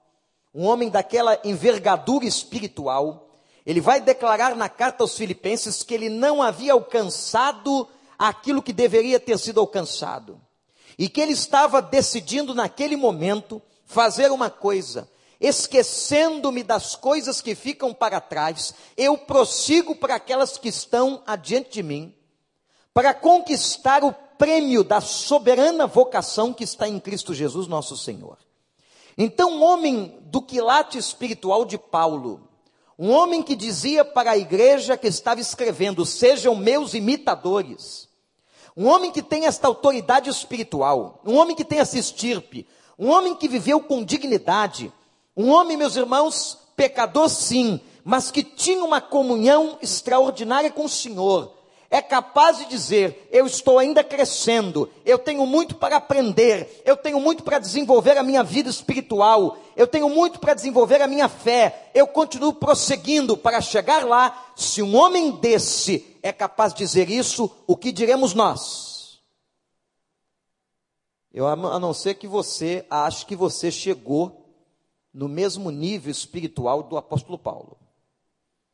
um 0.55 0.65
homem 0.65 0.89
daquela 0.89 1.37
envergadura 1.43 2.25
espiritual, 2.25 3.27
ele 3.65 3.81
vai 3.81 3.99
declarar 3.99 4.55
na 4.55 4.69
carta 4.69 5.03
aos 5.03 5.17
Filipenses 5.17 5.83
que 5.83 5.93
ele 5.93 6.07
não 6.07 6.41
havia 6.41 6.71
alcançado 6.71 7.85
aquilo 8.17 8.63
que 8.63 8.71
deveria 8.71 9.19
ter 9.19 9.37
sido 9.37 9.59
alcançado. 9.59 10.39
E 10.97 11.09
que 11.09 11.19
ele 11.19 11.33
estava 11.33 11.81
decidindo 11.81 12.55
naquele 12.55 12.95
momento 12.95 13.61
fazer 13.85 14.31
uma 14.31 14.49
coisa, 14.49 15.09
esquecendo-me 15.41 16.63
das 16.63 16.95
coisas 16.95 17.41
que 17.41 17.53
ficam 17.53 17.93
para 17.93 18.21
trás, 18.21 18.73
eu 18.95 19.17
prossigo 19.17 19.93
para 19.93 20.15
aquelas 20.15 20.57
que 20.57 20.69
estão 20.69 21.21
adiante 21.27 21.71
de 21.71 21.83
mim, 21.83 22.15
para 22.93 23.13
conquistar 23.13 24.05
o 24.05 24.13
prêmio 24.13 24.85
da 24.85 25.01
soberana 25.01 25.85
vocação 25.85 26.53
que 26.53 26.63
está 26.63 26.87
em 26.87 26.97
Cristo 26.97 27.33
Jesus, 27.33 27.67
nosso 27.67 27.97
Senhor. 27.97 28.44
Então, 29.17 29.57
o 29.57 29.61
homem 29.61 30.19
do 30.25 30.41
quilate 30.41 30.97
espiritual 30.97 31.63
de 31.63 31.77
Paulo, 31.77 32.49
um 32.97 33.11
homem 33.11 33.43
que 33.43 33.55
dizia 33.55 34.03
para 34.03 34.31
a 34.31 34.37
igreja 34.37 34.97
que 34.97 35.07
estava 35.07 35.39
escrevendo: 35.39 36.05
Sejam 36.05 36.55
meus 36.55 36.93
imitadores. 36.93 38.07
Um 38.75 38.87
homem 38.87 39.11
que 39.11 39.21
tem 39.21 39.45
esta 39.45 39.67
autoridade 39.67 40.29
espiritual. 40.29 41.21
Um 41.25 41.37
homem 41.37 41.55
que 41.55 41.63
tem 41.63 41.79
essa 41.79 41.97
estirpe. 41.97 42.67
Um 42.99 43.09
homem 43.09 43.35
que 43.35 43.47
viveu 43.47 43.79
com 43.79 44.03
dignidade. 44.03 44.91
Um 45.35 45.49
homem, 45.49 45.77
meus 45.77 45.95
irmãos, 45.95 46.57
pecador 46.75 47.29
sim, 47.29 47.79
mas 48.03 48.31
que 48.31 48.43
tinha 48.43 48.83
uma 48.83 48.99
comunhão 48.99 49.77
extraordinária 49.81 50.71
com 50.71 50.85
o 50.85 50.89
Senhor 50.89 51.54
é 51.89 52.01
capaz 52.01 52.57
de 52.57 52.65
dizer: 52.65 53.27
Eu 53.31 53.45
estou 53.45 53.79
ainda 53.79 54.03
crescendo, 54.03 54.89
eu 55.05 55.17
tenho 55.17 55.45
muito 55.45 55.75
para 55.75 55.97
aprender, 55.97 56.81
eu 56.85 56.97
tenho 56.97 57.19
muito 57.19 57.43
para 57.43 57.59
desenvolver 57.59 58.17
a 58.17 58.23
minha 58.23 58.43
vida 58.43 58.69
espiritual, 58.69 59.57
eu 59.75 59.87
tenho 59.87 60.09
muito 60.09 60.39
para 60.39 60.53
desenvolver 60.53 61.01
a 61.01 61.07
minha 61.07 61.29
fé, 61.29 61.91
eu 61.93 62.07
continuo 62.07 62.53
prosseguindo 62.53 63.37
para 63.37 63.61
chegar 63.61 64.05
lá. 64.05 64.51
Se 64.55 64.81
um 64.81 64.95
homem 64.95 65.31
desse 65.31 66.17
é 66.21 66.31
capaz 66.31 66.73
de 66.73 66.79
dizer 66.79 67.09
isso, 67.09 67.49
o 67.67 67.77
que 67.77 67.91
diremos 67.91 68.33
nós? 68.33 69.21
Eu, 71.31 71.47
a 71.47 71.79
não 71.79 71.93
ser 71.93 72.15
que 72.15 72.27
você 72.27 72.85
ache 72.89 73.25
que 73.25 73.35
você 73.35 73.69
chegou 73.69 74.45
no 75.13 75.27
mesmo 75.27 75.69
nível 75.69 76.09
espiritual 76.09 76.83
do 76.83 76.97
apóstolo 76.97 77.37
Paulo. 77.37 77.77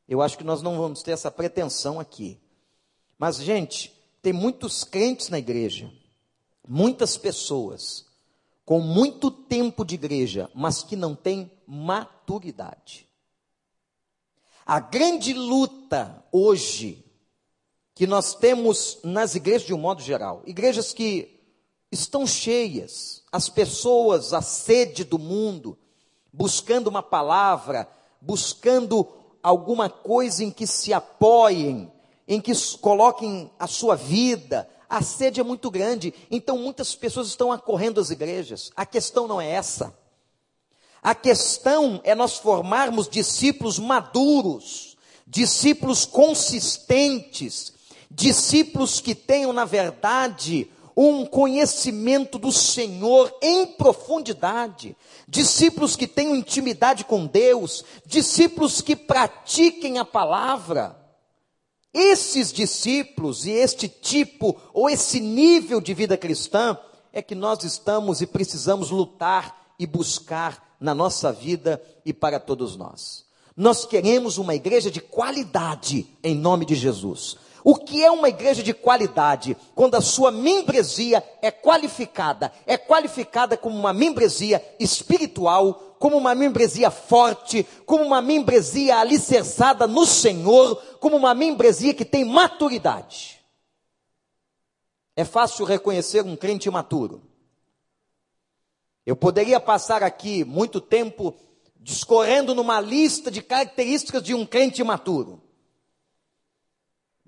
Eu 0.08 0.22
acho 0.22 0.38
que 0.38 0.44
nós 0.44 0.62
não 0.62 0.78
vamos 0.78 1.02
ter 1.02 1.12
essa 1.12 1.32
pretensão 1.32 2.00
aqui. 2.00 2.40
Mas, 3.22 3.36
gente, 3.36 3.94
tem 4.20 4.34
muitos 4.34 4.84
crentes 4.84 5.30
na 5.30 5.38
igreja, 5.38 5.92
muitas 6.68 7.18
pessoas 7.18 8.04
com 8.66 8.80
muito 8.80 9.30
tempo 9.30 9.86
de 9.86 9.94
igreja, 9.94 10.50
mas 10.56 10.82
que 10.82 10.96
não 10.96 11.14
têm 11.14 11.52
maturidade. 11.68 13.08
A 14.66 14.80
grande 14.80 15.36
luta 15.36 16.26
hoje 16.32 17.06
que 17.94 18.08
nós 18.08 18.34
temos 18.34 18.98
nas 19.04 19.36
igrejas 19.36 19.68
de 19.68 19.74
um 19.76 19.78
modo 19.78 20.02
geral, 20.02 20.42
igrejas 20.48 20.92
que 20.92 21.40
estão 21.92 22.26
cheias, 22.26 23.24
as 23.32 23.48
pessoas, 23.50 24.34
a 24.34 24.42
sede 24.42 25.04
do 25.04 25.20
mundo, 25.20 25.78
buscando 26.34 26.88
uma 26.88 27.04
palavra, 27.04 27.88
buscando 28.20 29.08
alguma 29.44 29.92
coisa 29.92 30.44
em 30.44 30.50
que 30.50 30.66
se 30.66 30.92
apoiem, 30.92 32.01
em 32.28 32.40
que 32.40 32.54
coloquem 32.78 33.52
a 33.60 33.68
sua 33.68 33.96
vida. 33.96 34.68
A 34.90 35.02
sede 35.02 35.40
é 35.40 35.44
muito 35.44 35.72
grande, 35.72 36.14
então 36.30 36.58
muitas 36.58 36.96
pessoas 36.96 37.28
estão 37.28 37.52
acorrendo 37.52 38.00
às 38.02 38.10
igrejas. 38.10 38.72
A 38.76 38.86
questão 38.86 39.28
não 39.28 39.40
é 39.40 39.50
essa. 39.50 39.96
A 41.02 41.16
questão 41.16 42.00
é 42.04 42.14
nós 42.14 42.38
formarmos 42.38 43.10
discípulos 43.10 43.80
maduros, 43.80 44.98
discípulos 45.26 46.06
consistentes, 46.06 47.74
discípulos 48.10 49.00
que 49.00 49.16
tenham, 49.16 49.52
na 49.52 49.66
verdade, 49.66 50.70
um 50.96 51.26
conhecimento 51.26 52.38
do 52.38 52.52
Senhor 52.52 53.34
em 53.42 53.66
profundidade, 53.66 54.96
discípulos 55.28 55.96
que 55.96 56.06
tenham 56.06 56.36
intimidade 56.36 57.06
com 57.06 57.26
Deus, 57.26 57.84
discípulos 58.06 58.82
que 58.82 58.96
pratiquem 58.96 59.98
a 59.98 60.06
palavra. 60.06 61.01
Esses 61.94 62.54
discípulos 62.54 63.46
e 63.46 63.52
este 63.52 63.90
tipo 63.90 64.56
ou 64.74 64.90
esse 64.90 65.20
nível 65.20 65.82
de 65.82 65.94
vida 65.94 66.18
cristã 66.18 66.78
é 67.12 67.22
que 67.22 67.36
nós 67.36 67.64
estamos 67.64 68.22
e 68.22 68.28
precisamos 68.28 68.90
lutar 68.90 69.74
e 69.78 69.86
buscar 69.86 70.76
na 70.80 70.96
nossa 70.96 71.32
vida 71.32 71.82
e 72.06 72.14
para 72.14 72.40
todos 72.40 72.76
nós. 72.78 73.26
Nós 73.56 73.86
queremos 73.86 74.38
uma 74.38 74.56
igreja 74.56 74.90
de 74.90 75.02
qualidade 75.02 76.08
em 76.24 76.34
nome 76.34 76.66
de 76.66 76.76
Jesus. 76.76 77.38
O 77.64 77.76
que 77.76 78.04
é 78.04 78.10
uma 78.10 78.30
igreja 78.30 78.64
de 78.64 78.74
qualidade? 78.74 79.56
Quando 79.76 79.96
a 79.96 80.02
sua 80.02 80.32
membresia 80.32 81.24
é 81.42 81.52
qualificada, 81.52 82.52
é 82.66 82.78
qualificada 82.78 83.56
como 83.56 83.78
uma 83.78 83.94
membresia 83.94 84.64
espiritual, 84.80 85.96
como 86.00 86.18
uma 86.18 86.34
membresia 86.34 86.90
forte, 86.90 87.64
como 87.86 88.04
uma 88.04 88.22
membresia 88.22 88.98
alicerçada 88.98 89.86
no 89.86 90.06
Senhor, 90.06 90.76
como 91.00 91.16
uma 91.16 91.36
membresia 91.36 91.94
que 91.94 92.04
tem 92.04 92.26
maturidade. 92.26 93.40
É 95.16 95.24
fácil 95.24 95.66
reconhecer 95.66 96.26
um 96.26 96.36
crente 96.36 96.70
maturo. 96.72 97.22
Eu 99.06 99.16
poderia 99.16 99.60
passar 99.60 100.02
aqui 100.02 100.44
muito 100.44 100.82
tempo 100.82 101.36
discorrendo 101.80 102.56
numa 102.56 102.80
lista 102.80 103.30
de 103.30 103.42
características 103.42 104.24
de 104.24 104.34
um 104.34 104.46
crente 104.46 104.84
maturo. 104.84 105.42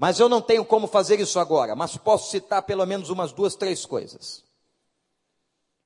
Mas 0.04 0.20
eu 0.20 0.28
não 0.28 0.42
tenho 0.42 0.66
como 0.66 0.86
fazer 0.86 1.22
isso 1.22 1.40
agora, 1.40 1.78
mas 1.78 1.96
posso 1.96 2.30
citar 2.30 2.62
pelo 2.64 2.86
menos 2.86 3.10
umas 3.10 3.32
duas, 3.32 3.56
três 3.56 3.86
coisas. 3.86 4.44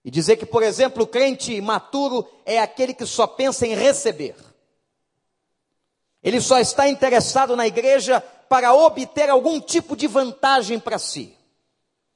E 0.04 0.10
dizer 0.10 0.38
que, 0.38 0.46
por 0.48 0.64
exemplo, 0.64 1.04
o 1.04 1.08
crente 1.08 1.62
maturo 1.62 2.28
é 2.44 2.58
aquele 2.58 2.96
que 2.96 3.06
só 3.06 3.28
pensa 3.28 3.68
em 3.68 3.76
receber. 3.76 4.36
Ele 6.24 6.42
só 6.42 6.58
está 6.58 6.90
interessado 6.90 7.56
na 7.56 7.68
igreja 7.68 8.20
para 8.20 8.74
obter 8.74 9.30
algum 9.30 9.62
tipo 9.62 9.96
de 9.96 10.08
vantagem 10.08 10.80
para 10.80 10.98
si. 10.98 11.38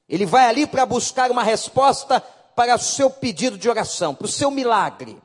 Ele 0.08 0.26
vai 0.26 0.46
ali 0.46 0.66
para 0.66 0.84
buscar 0.84 1.30
uma 1.30 1.44
resposta 1.44 2.20
para 2.20 2.74
o 2.74 2.80
seu 2.80 3.10
pedido 3.10 3.56
de 3.56 3.70
oração, 3.70 4.12
para 4.12 4.24
o 4.24 4.28
seu 4.28 4.50
milagre. 4.50 5.16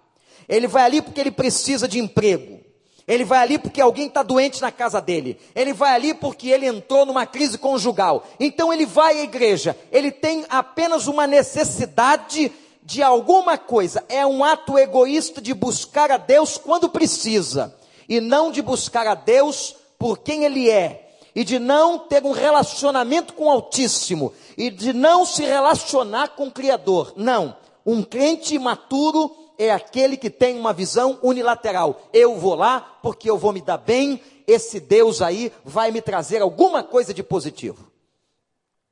Ele 0.48 0.68
vai 0.68 0.84
ali 0.84 1.02
porque 1.02 1.22
ele 1.22 1.32
precisa 1.32 1.88
de 1.88 1.98
emprego. 1.98 2.67
Ele 3.08 3.24
vai 3.24 3.40
ali 3.40 3.58
porque 3.58 3.80
alguém 3.80 4.08
está 4.08 4.22
doente 4.22 4.62
na 4.62 4.70
casa 4.70 5.00
dele. 5.00 5.40
Ele 5.56 5.72
vai 5.72 5.96
ali 5.96 6.14
porque 6.14 6.50
ele 6.50 6.68
entrou 6.68 7.06
numa 7.06 7.26
crise 7.26 7.58
conjugal. 7.58 8.28
Então 8.38 8.74
ele 8.74 8.86
vai 8.86 9.20
à 9.20 9.24
igreja. 9.24 9.78
Ele 9.92 10.12
tem 10.12 10.46
apenas 10.50 11.08
uma 11.08 11.26
necessidade 11.26 12.52
de 12.84 13.02
alguma 13.02 13.58
coisa. 13.58 14.04
É 14.10 14.26
um 14.26 14.44
ato 14.44 14.78
egoísta 14.78 15.42
de 15.42 15.54
buscar 15.54 16.12
a 16.12 16.18
Deus 16.18 16.58
quando 16.58 16.90
precisa. 16.90 17.74
E 18.10 18.20
não 18.20 18.52
de 18.52 18.62
buscar 18.62 19.08
a 19.08 19.16
Deus 19.16 19.74
por 19.98 20.20
quem 20.20 20.44
ele 20.44 20.70
é. 20.70 21.12
E 21.34 21.46
de 21.46 21.60
não 21.60 22.00
ter 22.00 22.26
um 22.26 22.32
relacionamento 22.32 23.34
com 23.34 23.46
o 23.46 23.50
Altíssimo. 23.50 24.34
E 24.58 24.70
de 24.70 24.92
não 24.92 25.26
se 25.26 25.46
relacionar 25.46 26.30
com 26.30 26.48
o 26.48 26.52
Criador. 26.52 27.14
Não. 27.16 27.56
Um 27.86 28.04
crente 28.04 28.60
maturo 28.60 29.47
é 29.58 29.72
aquele 29.72 30.18
que 30.18 30.30
tem 30.30 30.60
uma 30.60 30.74
visão 30.74 31.20
unilateral. 31.22 32.10
Eu 32.14 32.38
vou 32.38 32.56
lá 32.56 32.80
porque 33.02 33.30
eu 33.30 33.38
vou 33.38 33.52
me 33.52 33.62
dar 33.62 33.78
bem, 33.78 34.22
esse 34.46 34.80
Deus 34.80 35.22
aí 35.22 35.52
vai 35.66 35.92
me 35.92 36.02
trazer 36.02 36.42
alguma 36.42 36.84
coisa 36.84 37.14
de 37.14 37.24
positivo. 37.24 37.92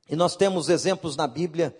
E 0.08 0.14
nós 0.14 0.36
temos 0.36 0.68
exemplos 0.68 1.16
na 1.16 1.26
Bíblia 1.26 1.76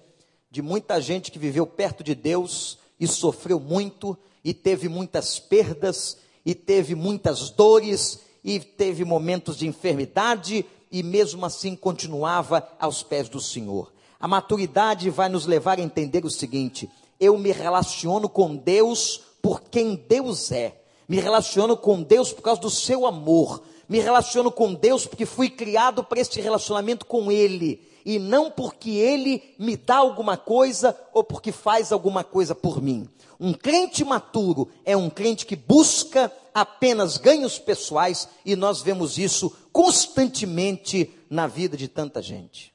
de 0.50 0.62
muita 0.62 1.00
gente 1.00 1.30
que 1.30 1.38
viveu 1.38 1.66
perto 1.66 2.02
de 2.02 2.14
Deus 2.14 2.78
e 2.98 3.06
sofreu 3.06 3.60
muito, 3.60 4.16
e 4.42 4.54
teve 4.54 4.88
muitas 4.88 5.38
perdas, 5.38 6.16
e 6.44 6.54
teve 6.54 6.94
muitas 6.94 7.50
dores, 7.50 8.20
e 8.42 8.58
teve 8.58 9.04
momentos 9.04 9.58
de 9.58 9.66
enfermidade, 9.66 10.64
e 10.90 11.02
mesmo 11.02 11.44
assim 11.44 11.76
continuava 11.76 12.66
aos 12.78 13.02
pés 13.02 13.28
do 13.28 13.40
Senhor. 13.40 13.92
A 14.18 14.26
maturidade 14.26 15.10
vai 15.10 15.28
nos 15.28 15.46
levar 15.46 15.78
a 15.78 15.82
entender 15.82 16.24
o 16.24 16.30
seguinte: 16.30 16.88
eu 17.18 17.36
me 17.38 17.52
relaciono 17.52 18.28
com 18.28 18.56
Deus 18.56 19.22
por 19.40 19.62
quem 19.62 19.94
Deus 19.94 20.50
é. 20.52 20.80
Me 21.08 21.20
relaciono 21.20 21.76
com 21.76 22.02
Deus 22.02 22.32
por 22.32 22.42
causa 22.42 22.60
do 22.60 22.70
seu 22.70 23.06
amor. 23.06 23.62
Me 23.88 24.00
relaciono 24.00 24.50
com 24.50 24.74
Deus 24.74 25.06
porque 25.06 25.24
fui 25.24 25.48
criado 25.48 26.02
para 26.02 26.20
este 26.20 26.40
relacionamento 26.40 27.06
com 27.06 27.30
Ele. 27.30 27.86
E 28.04 28.18
não 28.18 28.50
porque 28.50 28.90
Ele 28.90 29.54
me 29.58 29.76
dá 29.76 29.96
alguma 29.96 30.36
coisa 30.36 30.96
ou 31.12 31.22
porque 31.22 31.52
faz 31.52 31.92
alguma 31.92 32.24
coisa 32.24 32.54
por 32.54 32.82
mim. 32.82 33.08
Um 33.38 33.52
crente 33.52 34.04
maturo 34.04 34.68
é 34.84 34.96
um 34.96 35.10
crente 35.10 35.44
que 35.46 35.56
busca 35.56 36.32
apenas 36.54 37.18
ganhos 37.18 37.58
pessoais 37.58 38.28
e 38.44 38.56
nós 38.56 38.80
vemos 38.80 39.18
isso 39.18 39.54
constantemente 39.72 41.12
na 41.28 41.46
vida 41.46 41.76
de 41.76 41.86
tanta 41.86 42.22
gente. 42.22 42.72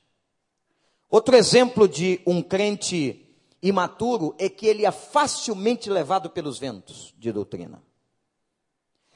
Outro 1.10 1.36
exemplo 1.36 1.88
de 1.88 2.21
um 2.25 2.41
crente 2.41 3.30
imaturo 3.62 4.36
é 4.39 4.50
que 4.50 4.65
ele 4.65 4.86
é 4.86 4.91
facilmente 4.91 5.89
levado 5.89 6.30
pelos 6.30 6.58
ventos 6.58 7.13
de 7.17 7.32
doutrina. 7.32 7.82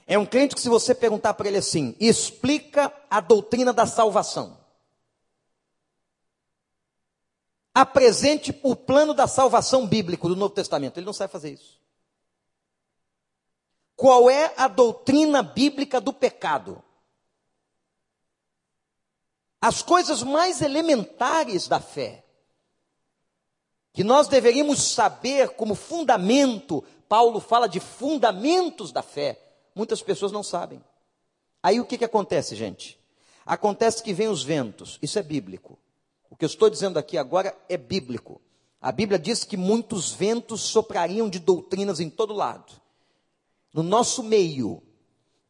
É 0.08 0.20
um 0.20 0.26
crente 0.26 0.54
que, 0.54 0.62
se 0.62 0.70
você 0.70 0.94
perguntar 0.94 1.34
para 1.34 1.48
ele 1.48 1.58
assim, 1.58 1.96
explica 2.00 2.94
a 3.10 3.20
doutrina 3.20 3.74
da 3.74 3.88
salvação. 3.88 4.58
Apresente 7.74 8.58
o 8.64 8.76
plano 8.76 9.14
da 9.14 9.28
salvação 9.28 9.88
bíblico 9.88 10.30
do 10.30 10.36
Novo 10.36 10.54
Testamento. 10.54 10.98
Ele 10.98 11.06
não 11.06 11.14
sabe 11.14 11.32
fazer 11.32 11.52
isso. 11.52 11.82
Qual 13.96 14.30
é 14.30 14.54
a 14.58 14.68
doutrina 14.68 15.42
bíblica 15.42 16.00
do 16.00 16.14
pecado? 16.14 16.84
As 19.60 19.82
coisas 19.82 20.22
mais 20.22 20.62
elementares 20.62 21.68
da 21.68 21.80
fé 21.80 22.25
que 23.96 24.04
nós 24.04 24.28
deveríamos 24.28 24.92
saber 24.92 25.52
como 25.52 25.74
fundamento, 25.74 26.84
Paulo 27.08 27.40
fala 27.40 27.66
de 27.66 27.80
fundamentos 27.80 28.92
da 28.92 29.02
fé, 29.02 29.40
muitas 29.74 30.02
pessoas 30.02 30.34
não 30.34 30.44
sabem. 30.44 30.84
Aí 31.64 31.80
o 31.80 31.86
que, 31.86 31.98
que 31.98 32.04
acontece, 32.04 32.58
gente? 32.58 33.00
Acontece 33.46 34.04
que 34.04 34.14
vem 34.14 34.28
os 34.28 34.44
ventos, 34.44 35.00
isso 35.02 35.18
é 35.18 35.24
bíblico. 35.24 35.80
O 36.30 36.36
que 36.36 36.44
eu 36.44 36.48
estou 36.48 36.70
dizendo 36.70 37.00
aqui 37.00 37.18
agora 37.18 37.58
é 37.70 37.78
bíblico. 37.78 38.42
A 38.82 38.92
Bíblia 38.92 39.18
diz 39.18 39.46
que 39.46 39.56
muitos 39.56 40.12
ventos 40.12 40.60
soprariam 40.60 41.30
de 41.30 41.40
doutrinas 41.40 42.02
em 42.02 42.10
todo 42.10 42.34
lado. 42.34 42.74
No 43.74 43.82
nosso 43.82 44.22
meio, 44.22 44.84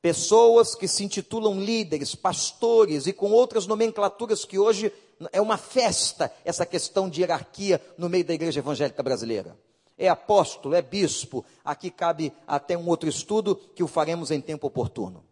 pessoas 0.04 0.76
que 0.76 0.88
se 0.88 1.04
intitulam 1.04 1.60
líderes, 1.60 2.14
pastores 2.14 3.08
e 3.08 3.14
com 3.14 3.32
outras 3.32 3.66
nomenclaturas 3.66 4.46
que 4.46 4.60
hoje 4.60 4.94
é 5.32 5.42
uma 5.42 5.58
festa 5.58 6.32
essa 6.44 6.66
questão 6.66 7.10
de 7.10 7.22
hierarquia 7.22 7.82
no 7.98 8.10
meio 8.10 8.26
da 8.26 8.34
igreja 8.34 8.60
evangélica 8.60 9.02
brasileira. 9.02 9.58
É 9.98 10.10
apóstolo, 10.10 10.76
é 10.76 10.82
bispo. 10.82 11.46
Aqui 11.64 11.90
cabe 11.90 12.34
até 12.46 12.78
um 12.78 12.88
outro 12.88 13.08
estudo 13.08 13.56
que 13.56 13.84
o 13.84 13.88
faremos 13.88 14.30
em 14.32 14.42
tempo 14.42 14.68
oportuno. 14.68 15.24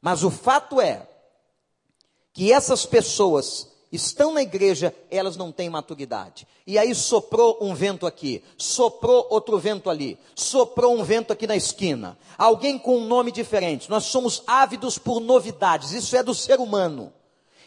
Mas 0.00 0.24
o 0.24 0.30
fato 0.30 0.80
é 0.80 1.08
que 2.32 2.52
essas 2.52 2.84
pessoas 2.84 3.70
estão 3.92 4.32
na 4.32 4.42
igreja, 4.42 4.94
elas 5.10 5.36
não 5.36 5.52
têm 5.52 5.68
maturidade. 5.68 6.48
E 6.66 6.78
aí 6.78 6.94
soprou 6.94 7.58
um 7.60 7.74
vento 7.74 8.06
aqui, 8.06 8.42
soprou 8.56 9.26
outro 9.30 9.58
vento 9.58 9.90
ali, 9.90 10.18
soprou 10.34 10.98
um 10.98 11.04
vento 11.04 11.32
aqui 11.32 11.46
na 11.46 11.54
esquina. 11.54 12.18
Alguém 12.38 12.78
com 12.78 12.96
um 12.96 13.06
nome 13.06 13.30
diferente. 13.30 13.90
Nós 13.90 14.04
somos 14.04 14.42
ávidos 14.46 14.98
por 14.98 15.20
novidades, 15.20 15.92
isso 15.92 16.16
é 16.16 16.22
do 16.22 16.34
ser 16.34 16.58
humano. 16.58 17.12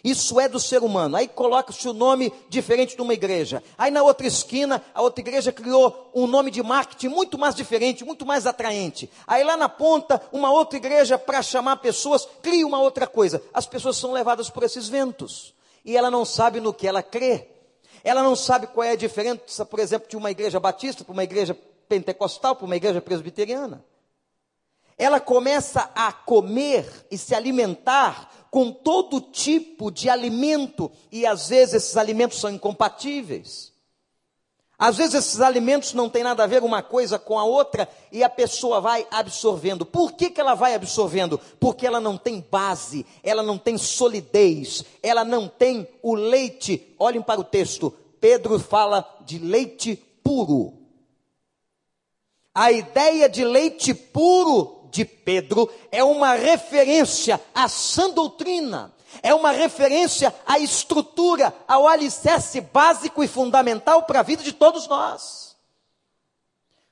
Isso 0.06 0.40
é 0.40 0.48
do 0.48 0.60
ser 0.60 0.84
humano. 0.84 1.18
Aí 1.18 1.28
coloca-se 1.28 1.90
o 1.90 1.94
nome 1.94 2.32
diferente 2.48 2.96
de 2.96 3.02
uma 3.02 3.16
igreja. 3.16 3.64
Aí 3.76 3.90
na 3.90 4.04
outra 4.04 4.28
esquina, 4.28 4.80
a 4.94 5.02
outra 5.02 5.20
igreja 5.20 5.52
criou 5.52 6.12
um 6.14 6.28
nome 6.28 6.52
de 6.52 6.62
marketing 6.62 7.08
muito 7.08 7.40
mais 7.40 7.56
diferente, 7.56 8.06
muito 8.06 8.24
mais 8.24 8.46
atraente. 8.46 9.10
Aí 9.26 9.44
lá 9.44 9.58
na 9.58 9.68
ponta, 9.68 10.22
uma 10.32 10.52
outra 10.52 10.78
igreja, 10.78 11.18
para 11.18 11.42
chamar 11.42 11.78
pessoas, 11.78 12.28
cria 12.44 12.68
uma 12.68 12.80
outra 12.80 13.08
coisa. 13.08 13.42
As 13.52 13.66
pessoas 13.66 13.98
são 13.98 14.12
levadas 14.12 14.48
por 14.48 14.62
esses 14.62 14.88
ventos. 14.88 15.56
E 15.84 15.98
ela 15.98 16.12
não 16.12 16.24
sabe 16.24 16.60
no 16.60 16.72
que 16.72 16.88
ela 16.88 17.02
crê. 17.02 17.48
Ela 18.04 18.22
não 18.22 18.36
sabe 18.36 18.68
qual 18.68 18.84
é 18.84 18.92
a 18.92 18.96
diferença, 18.96 19.66
por 19.66 19.80
exemplo, 19.80 20.08
de 20.08 20.16
uma 20.16 20.30
igreja 20.30 20.60
batista 20.60 21.04
para 21.04 21.14
uma 21.14 21.24
igreja 21.24 21.58
pentecostal, 21.90 22.56
para 22.56 22.66
uma 22.68 22.76
igreja 22.76 23.02
presbiteriana. 23.02 23.84
Ela 24.98 25.20
começa 25.20 25.90
a 25.96 26.14
comer 26.14 26.88
e 27.10 27.18
se 27.18 27.34
alimentar 27.36 28.30
com 28.56 28.72
todo 28.72 29.20
tipo 29.20 29.92
de 29.92 30.10
alimento, 30.10 30.90
e 31.12 31.26
às 31.26 31.50
vezes 31.50 31.74
esses 31.74 31.98
alimentos 31.98 32.40
são 32.40 32.50
incompatíveis. 32.50 33.74
Às 34.80 34.96
vezes 34.96 35.14
esses 35.14 35.42
alimentos 35.42 35.94
não 35.94 36.10
têm 36.10 36.24
nada 36.24 36.42
a 36.42 36.48
ver 36.48 36.64
uma 36.64 36.82
coisa 36.82 37.20
com 37.20 37.38
a 37.38 37.44
outra 37.44 37.86
e 38.14 38.24
a 38.24 38.30
pessoa 38.30 38.80
vai 38.80 39.06
absorvendo. 39.12 39.86
Por 39.86 40.14
que, 40.14 40.30
que 40.30 40.40
ela 40.40 40.56
vai 40.56 40.74
absorvendo? 40.74 41.38
Porque 41.60 41.86
ela 41.86 42.00
não 42.00 42.18
tem 42.18 42.40
base, 42.50 43.06
ela 43.22 43.44
não 43.44 43.58
tem 43.58 43.78
solidez, 43.78 44.86
ela 45.04 45.26
não 45.26 45.50
tem 45.50 45.86
o 46.02 46.16
leite. 46.16 46.96
Olhem 46.98 47.22
para 47.22 47.42
o 47.42 47.44
texto, 47.44 47.94
Pedro 48.22 48.58
fala 48.58 49.06
de 49.26 49.38
leite 49.38 49.98
puro. 50.24 50.72
A 52.54 52.72
ideia 52.72 53.28
de 53.28 53.44
leite 53.44 53.94
puro 53.94 54.75
de 54.96 55.06
Pedro 55.06 55.70
é 55.92 56.04
uma 56.04 56.34
referência 56.34 57.42
à 57.54 57.68
sã 57.68 58.10
doutrina, 58.10 58.94
é 59.22 59.36
uma 59.36 59.52
referência 59.52 60.34
à 60.46 60.58
estrutura, 60.58 61.54
ao 61.68 61.88
alicerce 61.88 62.62
básico 62.62 63.24
e 63.24 63.28
fundamental 63.28 64.04
para 64.04 64.22
a 64.22 64.24
vida 64.24 64.42
de 64.42 64.54
todos 64.54 64.88
nós. 64.88 65.56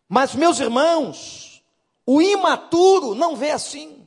Mas, 0.08 0.36
meus 0.36 0.60
irmãos, 0.60 1.64
o 2.06 2.22
imaturo 2.22 3.16
não 3.16 3.36
vê 3.36 3.52
assim. 3.52 4.06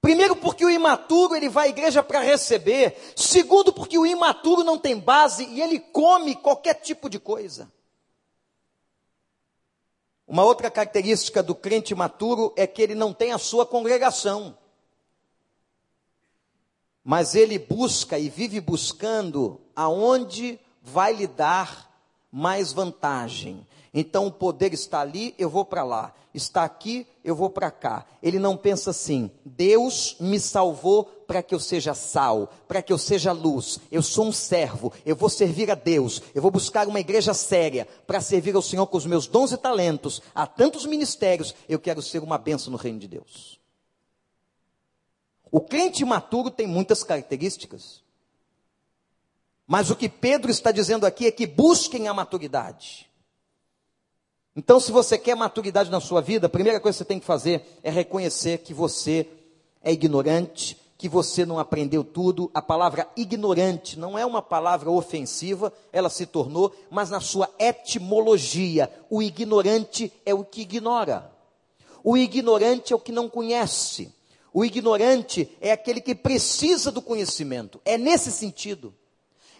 Primeiro, 0.00 0.34
porque 0.34 0.64
o 0.64 0.70
imaturo 0.70 1.36
ele 1.36 1.48
vai 1.48 1.68
à 1.68 1.70
igreja 1.70 2.02
para 2.02 2.20
receber. 2.20 2.96
Segundo, 3.14 3.72
porque 3.72 3.98
o 3.98 4.06
imaturo 4.06 4.64
não 4.64 4.78
tem 4.78 4.98
base 4.98 5.44
e 5.44 5.60
ele 5.60 5.78
come 5.78 6.34
qualquer 6.34 6.74
tipo 6.74 7.08
de 7.08 7.18
coisa. 7.18 7.70
Uma 10.30 10.44
outra 10.44 10.70
característica 10.70 11.42
do 11.42 11.56
crente 11.56 11.92
maturo 11.92 12.54
é 12.56 12.64
que 12.64 12.80
ele 12.80 12.94
não 12.94 13.12
tem 13.12 13.32
a 13.32 13.38
sua 13.38 13.66
congregação. 13.66 14.56
Mas 17.02 17.34
ele 17.34 17.58
busca 17.58 18.16
e 18.16 18.28
vive 18.28 18.60
buscando 18.60 19.60
aonde 19.74 20.56
vai 20.80 21.14
lhe 21.14 21.26
dar 21.26 21.92
mais 22.30 22.72
vantagem. 22.72 23.66
Então 23.92 24.26
o 24.26 24.32
poder 24.32 24.72
está 24.72 25.00
ali, 25.00 25.34
eu 25.38 25.50
vou 25.50 25.64
para 25.64 25.82
lá. 25.82 26.14
Está 26.32 26.62
aqui, 26.62 27.08
eu 27.24 27.34
vou 27.34 27.50
para 27.50 27.72
cá. 27.72 28.06
Ele 28.22 28.38
não 28.38 28.56
pensa 28.56 28.90
assim: 28.90 29.30
Deus 29.44 30.16
me 30.20 30.38
salvou 30.38 31.04
para 31.04 31.42
que 31.42 31.52
eu 31.52 31.58
seja 31.58 31.92
sal, 31.92 32.52
para 32.68 32.82
que 32.82 32.92
eu 32.92 32.98
seja 32.98 33.32
luz. 33.32 33.80
Eu 33.90 34.00
sou 34.00 34.26
um 34.26 34.32
servo, 34.32 34.92
eu 35.04 35.16
vou 35.16 35.28
servir 35.28 35.70
a 35.72 35.74
Deus. 35.74 36.22
Eu 36.32 36.40
vou 36.40 36.50
buscar 36.52 36.86
uma 36.86 37.00
igreja 37.00 37.34
séria 37.34 37.86
para 38.06 38.20
servir 38.20 38.54
ao 38.54 38.62
Senhor 38.62 38.86
com 38.86 38.96
os 38.96 39.06
meus 39.06 39.26
dons 39.26 39.50
e 39.50 39.56
talentos. 39.56 40.22
Há 40.32 40.46
tantos 40.46 40.86
ministérios, 40.86 41.52
eu 41.68 41.80
quero 41.80 42.00
ser 42.00 42.22
uma 42.22 42.38
benção 42.38 42.70
no 42.70 42.78
reino 42.78 43.00
de 43.00 43.08
Deus. 43.08 43.58
O 45.50 45.60
crente 45.60 46.04
maturo 46.04 46.48
tem 46.48 46.66
muitas 46.66 47.02
características. 47.02 48.04
Mas 49.66 49.90
o 49.90 49.96
que 49.96 50.08
Pedro 50.08 50.48
está 50.50 50.70
dizendo 50.70 51.04
aqui 51.06 51.26
é 51.26 51.32
que 51.32 51.46
busquem 51.46 52.06
a 52.06 52.14
maturidade. 52.14 53.09
Então, 54.62 54.78
se 54.78 54.92
você 54.92 55.16
quer 55.16 55.34
maturidade 55.34 55.90
na 55.90 56.02
sua 56.02 56.20
vida, 56.20 56.46
a 56.46 56.50
primeira 56.50 56.78
coisa 56.78 56.94
que 56.94 56.98
você 56.98 57.08
tem 57.08 57.18
que 57.18 57.24
fazer 57.24 57.64
é 57.82 57.90
reconhecer 57.90 58.58
que 58.58 58.74
você 58.74 59.26
é 59.82 59.90
ignorante, 59.90 60.76
que 60.98 61.08
você 61.08 61.46
não 61.46 61.58
aprendeu 61.58 62.04
tudo. 62.04 62.50
A 62.52 62.60
palavra 62.60 63.08
ignorante 63.16 63.98
não 63.98 64.18
é 64.18 64.26
uma 64.26 64.42
palavra 64.42 64.90
ofensiva, 64.90 65.72
ela 65.90 66.10
se 66.10 66.26
tornou, 66.26 66.76
mas 66.90 67.08
na 67.08 67.20
sua 67.20 67.48
etimologia, 67.58 68.92
o 69.08 69.22
ignorante 69.22 70.12
é 70.26 70.34
o 70.34 70.44
que 70.44 70.60
ignora. 70.60 71.32
O 72.04 72.14
ignorante 72.14 72.92
é 72.92 72.96
o 72.96 73.00
que 73.00 73.12
não 73.12 73.30
conhece. 73.30 74.14
O 74.52 74.62
ignorante 74.62 75.56
é 75.58 75.72
aquele 75.72 76.02
que 76.02 76.14
precisa 76.14 76.90
do 76.90 77.00
conhecimento. 77.00 77.80
É 77.82 77.96
nesse 77.96 78.30
sentido. 78.30 78.94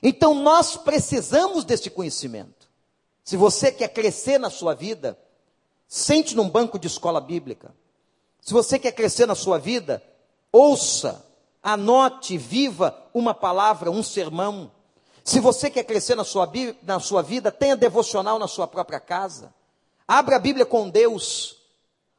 Então 0.02 0.34
nós 0.34 0.76
precisamos 0.76 1.64
desse 1.64 1.88
conhecimento. 1.88 2.59
Se 3.24 3.36
você 3.36 3.70
quer 3.70 3.88
crescer 3.88 4.38
na 4.38 4.50
sua 4.50 4.74
vida, 4.74 5.18
sente 5.86 6.34
num 6.34 6.48
banco 6.48 6.78
de 6.78 6.86
escola 6.86 7.20
bíblica. 7.20 7.74
Se 8.40 8.52
você 8.52 8.78
quer 8.78 8.92
crescer 8.92 9.26
na 9.26 9.34
sua 9.34 9.58
vida, 9.58 10.02
ouça, 10.52 11.24
anote, 11.62 12.38
viva 12.38 12.96
uma 13.12 13.34
palavra, 13.34 13.90
um 13.90 14.02
sermão. 14.02 14.70
Se 15.22 15.38
você 15.38 15.70
quer 15.70 15.84
crescer 15.84 16.14
na 16.14 16.24
sua, 16.24 16.50
na 16.82 16.98
sua 16.98 17.22
vida, 17.22 17.52
tenha 17.52 17.76
devocional 17.76 18.38
na 18.38 18.48
sua 18.48 18.66
própria 18.66 18.98
casa. 18.98 19.54
Abra 20.08 20.36
a 20.36 20.40
Bíblia 20.40 20.64
com 20.64 20.88
Deus. 20.88 21.56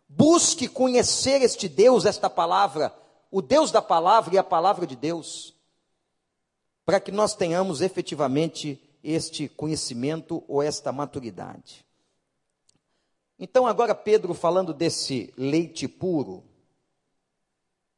Busque 0.07 0.67
conhecer 0.67 1.41
este 1.41 1.67
Deus, 1.67 2.05
esta 2.05 2.29
palavra, 2.29 2.93
o 3.31 3.41
Deus 3.41 3.71
da 3.71 3.81
palavra 3.81 4.35
e 4.35 4.37
a 4.37 4.43
palavra 4.43 4.85
de 4.85 4.95
Deus, 4.95 5.55
para 6.85 6.99
que 6.99 7.13
nós 7.13 7.33
tenhamos 7.33 7.79
efetivamente 7.79 8.90
este 9.03 9.47
conhecimento 9.49 10.43
ou 10.47 10.61
esta 10.61 10.91
maturidade. 10.91 11.85
Então, 13.39 13.65
agora, 13.65 13.95
Pedro, 13.95 14.33
falando 14.33 14.73
desse 14.73 15.33
leite 15.35 15.87
puro, 15.87 16.43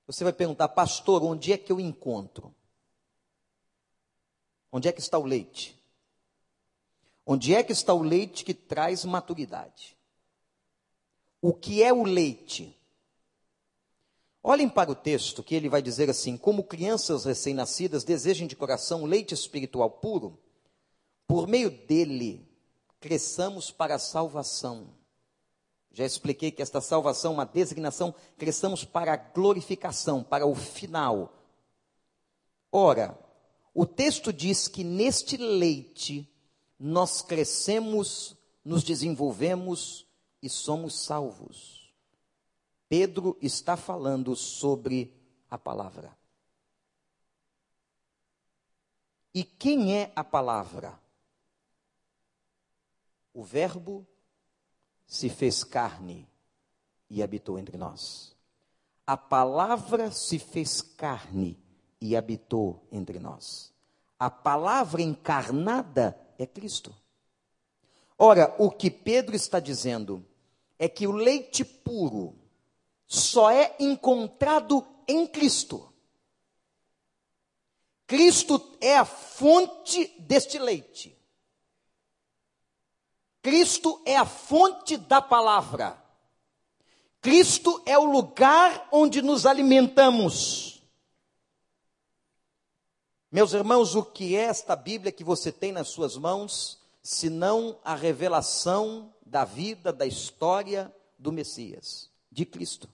você 0.08 0.24
vai 0.24 0.34
perguntar, 0.34 0.70
pastor, 0.70 1.24
onde 1.24 1.52
é 1.52 1.58
que 1.58 1.72
eu 1.72 1.80
encontro? 1.80 2.54
Onde 4.72 4.88
é 4.88 4.92
que 4.92 5.02
está 5.02 5.18
o 5.18 5.26
leite? 5.26 5.78
Onde 7.26 7.54
é 7.54 7.63
que 7.63 7.72
está 7.72 7.94
o 7.94 8.02
leite 8.02 8.44
que 8.44 8.54
traz 8.54 9.06
maturidade? 9.06 9.98
O 11.42 11.54
que 11.54 11.84
é 11.84 11.92
o 11.92 12.04
leite? 12.04 12.78
Olhem 14.42 14.68
para 14.68 14.92
o 14.92 14.96
texto 14.96 15.42
que 15.42 15.56
ele 15.56 15.70
vai 15.70 15.82
dizer 15.82 16.10
assim: 16.10 16.36
Como 16.36 16.63
crianças 16.63 17.24
recém-nascidas 17.24 18.04
desejem 18.04 18.48
de 18.48 18.56
coração 18.56 19.06
leite 19.06 19.34
espiritual 19.34 19.89
puro, 19.89 20.38
por 21.34 21.48
meio 21.48 21.72
dele, 21.72 22.48
cresçamos 23.00 23.72
para 23.72 23.96
a 23.96 24.00
salvação. 24.00 24.93
Já 25.91 26.06
expliquei 26.06 26.52
que 26.52 26.62
esta 26.62 26.80
salvação 26.80 27.34
uma 27.34 27.43
designação, 27.43 28.13
cresçamos 28.38 28.86
para 28.86 29.13
a 29.13 29.17
glorificação, 29.17 30.24
para 30.24 30.46
o 30.46 30.54
final. 30.54 31.34
Ora, 32.72 33.17
o 33.74 33.84
texto 33.84 34.32
diz 34.32 34.67
que 34.67 34.84
neste 34.84 35.36
leite 35.36 36.32
nós 36.78 37.24
crescemos, 37.24 38.38
nos 38.63 38.84
desenvolvemos 38.84 40.06
e 40.39 40.48
somos 40.48 41.04
salvos. 41.04 41.91
Pedro 42.88 43.36
está 43.41 43.76
falando 43.76 44.36
sobre 44.36 45.19
a 45.50 45.58
palavra. 45.58 46.15
E 49.34 49.43
quem 49.43 49.98
é 49.98 50.13
a 50.15 50.24
palavra? 50.24 51.02
O 53.34 53.43
Verbo 53.43 54.08
se 55.08 55.30
fez 55.30 55.63
carne 55.63 56.30
e 57.10 57.24
habitou 57.24 57.58
entre 57.58 57.78
nós. 57.78 58.36
A 59.06 59.17
palavra 59.17 60.12
se 60.12 60.39
fez 60.39 60.82
carne 60.82 61.60
e 62.00 62.15
habitou 62.15 62.88
entre 62.91 63.19
nós. 63.19 63.74
A 64.17 64.30
palavra 64.30 65.02
encarnada 65.02 66.17
é 66.38 66.46
Cristo. 66.46 66.96
Ora, 68.17 68.56
o 68.58 68.72
que 68.72 68.89
Pedro 68.89 69.36
está 69.36 69.60
dizendo 69.60 70.26
é 70.78 70.88
que 70.88 71.08
o 71.08 71.12
leite 71.12 71.65
puro 71.65 72.36
só 73.08 73.52
é 73.52 73.76
encontrado 73.80 74.86
em 75.08 75.28
Cristo. 75.28 75.91
Cristo 78.08 78.78
é 78.80 78.98
a 78.98 79.06
fonte 79.06 80.08
deste 80.19 80.60
leite. 80.60 81.12
Cristo 83.43 84.01
é 84.06 84.15
a 84.15 84.25
fonte 84.25 84.95
da 84.95 85.21
palavra. 85.21 86.01
Cristo 87.21 87.84
é 87.86 87.97
o 87.97 88.06
lugar 88.06 88.88
onde 88.89 89.21
nos 89.21 89.45
alimentamos. 89.45 90.82
Meus 93.29 93.53
irmãos, 93.53 93.95
o 93.95 94.03
que 94.03 94.38
é 94.38 94.43
esta 94.43 94.77
Bíblia 94.77 95.12
que 95.12 95.25
você 95.25 95.51
tem 95.51 95.73
nas 95.73 95.89
suas 95.89 96.15
mãos, 96.15 96.79
senão 97.01 97.77
a 97.84 97.95
revelação 97.95 99.13
da 99.25 99.43
vida, 99.43 99.91
da 99.91 100.06
história 100.06 100.93
do 101.19 101.32
Messias, 101.32 102.10
de 102.32 102.45
Cristo? 102.45 102.88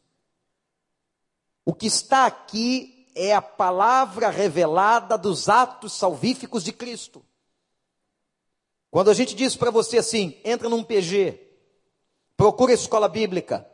O 1.63 1.75
que 1.75 1.85
está 1.85 2.25
aqui 2.25 3.07
é 3.13 3.35
a 3.35 3.41
palavra 3.41 4.31
revelada 4.31 5.15
dos 5.15 5.47
atos 5.47 5.93
salvíficos 5.93 6.63
de 6.63 6.73
Cristo. 6.73 7.23
Quando 8.91 9.09
a 9.09 9.13
gente 9.13 9.35
diz 9.35 9.55
para 9.55 9.69
você 9.69 9.99
assim, 9.99 10.35
entra 10.43 10.67
num 10.67 10.83
PG, 10.83 11.39
procura 12.35 12.73
escola 12.73 13.07
bíblica, 13.07 13.69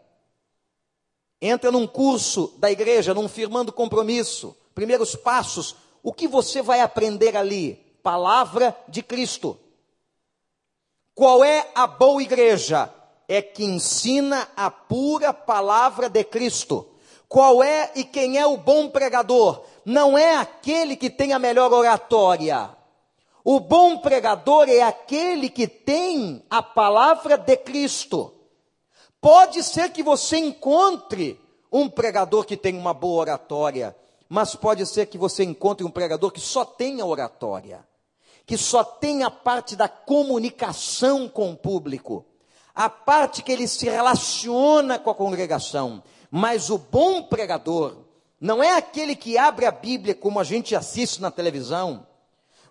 entra 1.41 1.71
num 1.71 1.87
curso 1.87 2.53
da 2.57 2.69
igreja, 2.69 3.13
num 3.13 3.29
firmando 3.29 3.71
compromisso, 3.71 4.55
primeiros 4.73 5.15
passos, 5.15 5.75
o 6.03 6.11
que 6.11 6.27
você 6.27 6.61
vai 6.61 6.81
aprender 6.81 7.35
ali? 7.37 7.75
Palavra 8.03 8.77
de 8.87 9.01
Cristo. 9.01 9.57
Qual 11.15 11.43
é 11.43 11.71
a 11.73 11.87
boa 11.87 12.21
igreja? 12.21 12.93
É 13.27 13.41
que 13.41 13.63
ensina 13.63 14.47
a 14.55 14.69
pura 14.69 15.33
palavra 15.33 16.09
de 16.09 16.23
Cristo. 16.23 16.87
Qual 17.27 17.63
é 17.63 17.91
e 17.95 18.03
quem 18.03 18.37
é 18.37 18.45
o 18.45 18.57
bom 18.57 18.89
pregador? 18.89 19.63
Não 19.83 20.17
é 20.17 20.35
aquele 20.35 20.95
que 20.95 21.09
tem 21.09 21.33
a 21.33 21.39
melhor 21.39 21.71
oratória. 21.71 22.69
O 23.47 23.59
bom 23.59 23.99
pregador 23.99 24.67
é 24.67 24.81
aquele 24.81 25.51
que 25.51 25.67
tem 25.67 26.43
a 26.49 26.63
palavra 26.63 27.37
de 27.37 27.55
Cristo. 27.55 28.33
Pode 29.21 29.61
ser 29.61 29.91
que 29.91 30.01
você 30.01 30.37
encontre 30.37 31.39
um 31.71 31.87
pregador 31.87 32.43
que 32.43 32.57
tem 32.57 32.75
uma 32.75 32.91
boa 32.91 33.21
oratória, 33.21 33.95
mas 34.27 34.55
pode 34.55 34.83
ser 34.87 35.05
que 35.05 35.17
você 35.19 35.43
encontre 35.43 35.85
um 35.85 35.91
pregador 35.91 36.31
que 36.31 36.39
só 36.39 36.65
tenha 36.65 37.05
oratória, 37.05 37.87
que 38.47 38.57
só 38.57 38.83
tenha 38.83 39.27
a 39.27 39.31
parte 39.31 39.75
da 39.75 39.87
comunicação 39.87 41.29
com 41.29 41.51
o 41.51 41.55
público, 41.55 42.25
a 42.73 42.89
parte 42.89 43.43
que 43.43 43.51
ele 43.51 43.67
se 43.67 43.85
relaciona 43.85 44.97
com 44.97 45.11
a 45.11 45.15
congregação. 45.15 46.01
Mas 46.31 46.71
o 46.71 46.79
bom 46.79 47.21
pregador 47.21 47.95
não 48.41 48.63
é 48.63 48.75
aquele 48.75 49.15
que 49.15 49.37
abre 49.37 49.67
a 49.67 49.71
Bíblia 49.71 50.15
como 50.15 50.39
a 50.39 50.43
gente 50.43 50.75
assiste 50.75 51.21
na 51.21 51.29
televisão, 51.29 52.07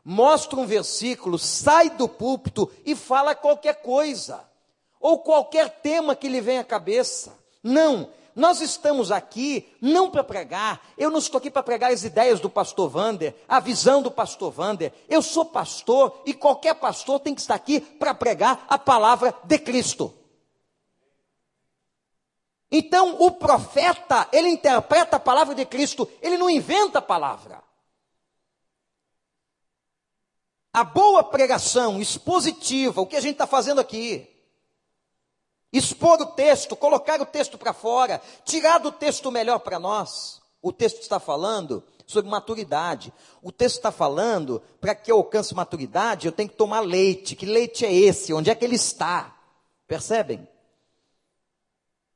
mostra 0.04 0.58
um 0.58 0.66
versículo, 0.66 1.38
sai 1.38 1.90
do 1.90 2.08
púlpito 2.08 2.70
e 2.84 2.94
fala 2.94 3.34
qualquer 3.34 3.80
coisa, 3.80 4.44
ou 5.00 5.20
qualquer 5.20 5.80
tema 5.80 6.14
que 6.14 6.28
lhe 6.28 6.40
vem 6.40 6.58
à 6.58 6.64
cabeça. 6.64 7.36
Não, 7.62 8.10
nós 8.36 8.60
estamos 8.60 9.12
aqui 9.12 9.66
não 9.80 10.10
para 10.10 10.24
pregar, 10.24 10.80
eu 10.98 11.10
não 11.10 11.18
estou 11.18 11.38
aqui 11.38 11.50
para 11.50 11.62
pregar 11.62 11.92
as 11.92 12.04
ideias 12.04 12.40
do 12.40 12.50
pastor 12.50 12.88
Vander, 12.88 13.34
a 13.48 13.60
visão 13.60 14.02
do 14.02 14.10
pastor 14.10 14.50
Vander. 14.50 14.92
Eu 15.08 15.22
sou 15.22 15.44
pastor 15.44 16.20
e 16.26 16.34
qualquer 16.34 16.74
pastor 16.74 17.20
tem 17.20 17.34
que 17.34 17.40
estar 17.40 17.54
aqui 17.54 17.80
para 17.80 18.12
pregar 18.12 18.66
a 18.68 18.76
palavra 18.76 19.34
de 19.44 19.58
Cristo. 19.58 20.12
Então, 22.70 23.16
o 23.20 23.30
profeta, 23.30 24.28
ele 24.32 24.48
interpreta 24.48 25.16
a 25.16 25.20
palavra 25.20 25.54
de 25.54 25.64
Cristo, 25.64 26.10
ele 26.20 26.36
não 26.36 26.50
inventa 26.50 26.98
a 26.98 27.02
palavra. 27.02 27.62
A 30.74 30.82
boa 30.82 31.22
pregação 31.22 32.00
expositiva, 32.00 33.00
o 33.00 33.06
que 33.06 33.14
a 33.14 33.20
gente 33.20 33.34
está 33.34 33.46
fazendo 33.46 33.80
aqui, 33.80 34.28
expor 35.72 36.20
o 36.20 36.26
texto, 36.26 36.74
colocar 36.74 37.20
o 37.22 37.26
texto 37.26 37.56
para 37.56 37.72
fora, 37.72 38.20
tirar 38.44 38.78
do 38.78 38.90
texto 38.90 39.30
melhor 39.30 39.60
para 39.60 39.78
nós. 39.78 40.42
O 40.60 40.72
texto 40.72 41.00
está 41.00 41.20
falando 41.20 41.80
sobre 42.04 42.28
maturidade. 42.28 43.12
O 43.40 43.52
texto 43.52 43.76
está 43.76 43.92
falando, 43.92 44.60
para 44.80 44.96
que 44.96 45.12
eu 45.12 45.16
alcance 45.18 45.54
maturidade, 45.54 46.26
eu 46.26 46.32
tenho 46.32 46.48
que 46.48 46.56
tomar 46.56 46.80
leite. 46.80 47.36
Que 47.36 47.46
leite 47.46 47.86
é 47.86 47.94
esse? 47.94 48.34
Onde 48.34 48.50
é 48.50 48.54
que 48.56 48.64
ele 48.64 48.74
está? 48.74 49.32
Percebem? 49.86 50.48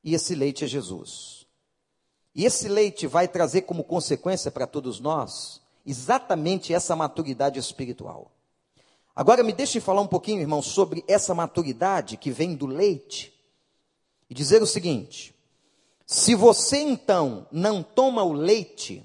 E 0.02 0.14
esse 0.14 0.34
leite 0.34 0.64
é 0.64 0.66
Jesus. 0.66 1.46
E 2.34 2.44
esse 2.44 2.66
leite 2.68 3.06
vai 3.06 3.28
trazer 3.28 3.62
como 3.62 3.84
consequência 3.84 4.50
para 4.50 4.66
todos 4.66 4.98
nós 4.98 5.60
exatamente 5.86 6.74
essa 6.74 6.96
maturidade 6.96 7.60
espiritual. 7.60 8.32
Agora 9.18 9.42
me 9.42 9.52
deixe 9.52 9.80
falar 9.80 10.00
um 10.00 10.06
pouquinho, 10.06 10.42
irmão, 10.42 10.62
sobre 10.62 11.04
essa 11.08 11.34
maturidade 11.34 12.16
que 12.16 12.30
vem 12.30 12.54
do 12.54 12.66
leite 12.66 13.34
e 14.30 14.32
dizer 14.32 14.62
o 14.62 14.66
seguinte: 14.66 15.34
se 16.06 16.36
você 16.36 16.76
então 16.76 17.44
não 17.50 17.82
toma 17.82 18.22
o 18.22 18.32
leite, 18.32 19.02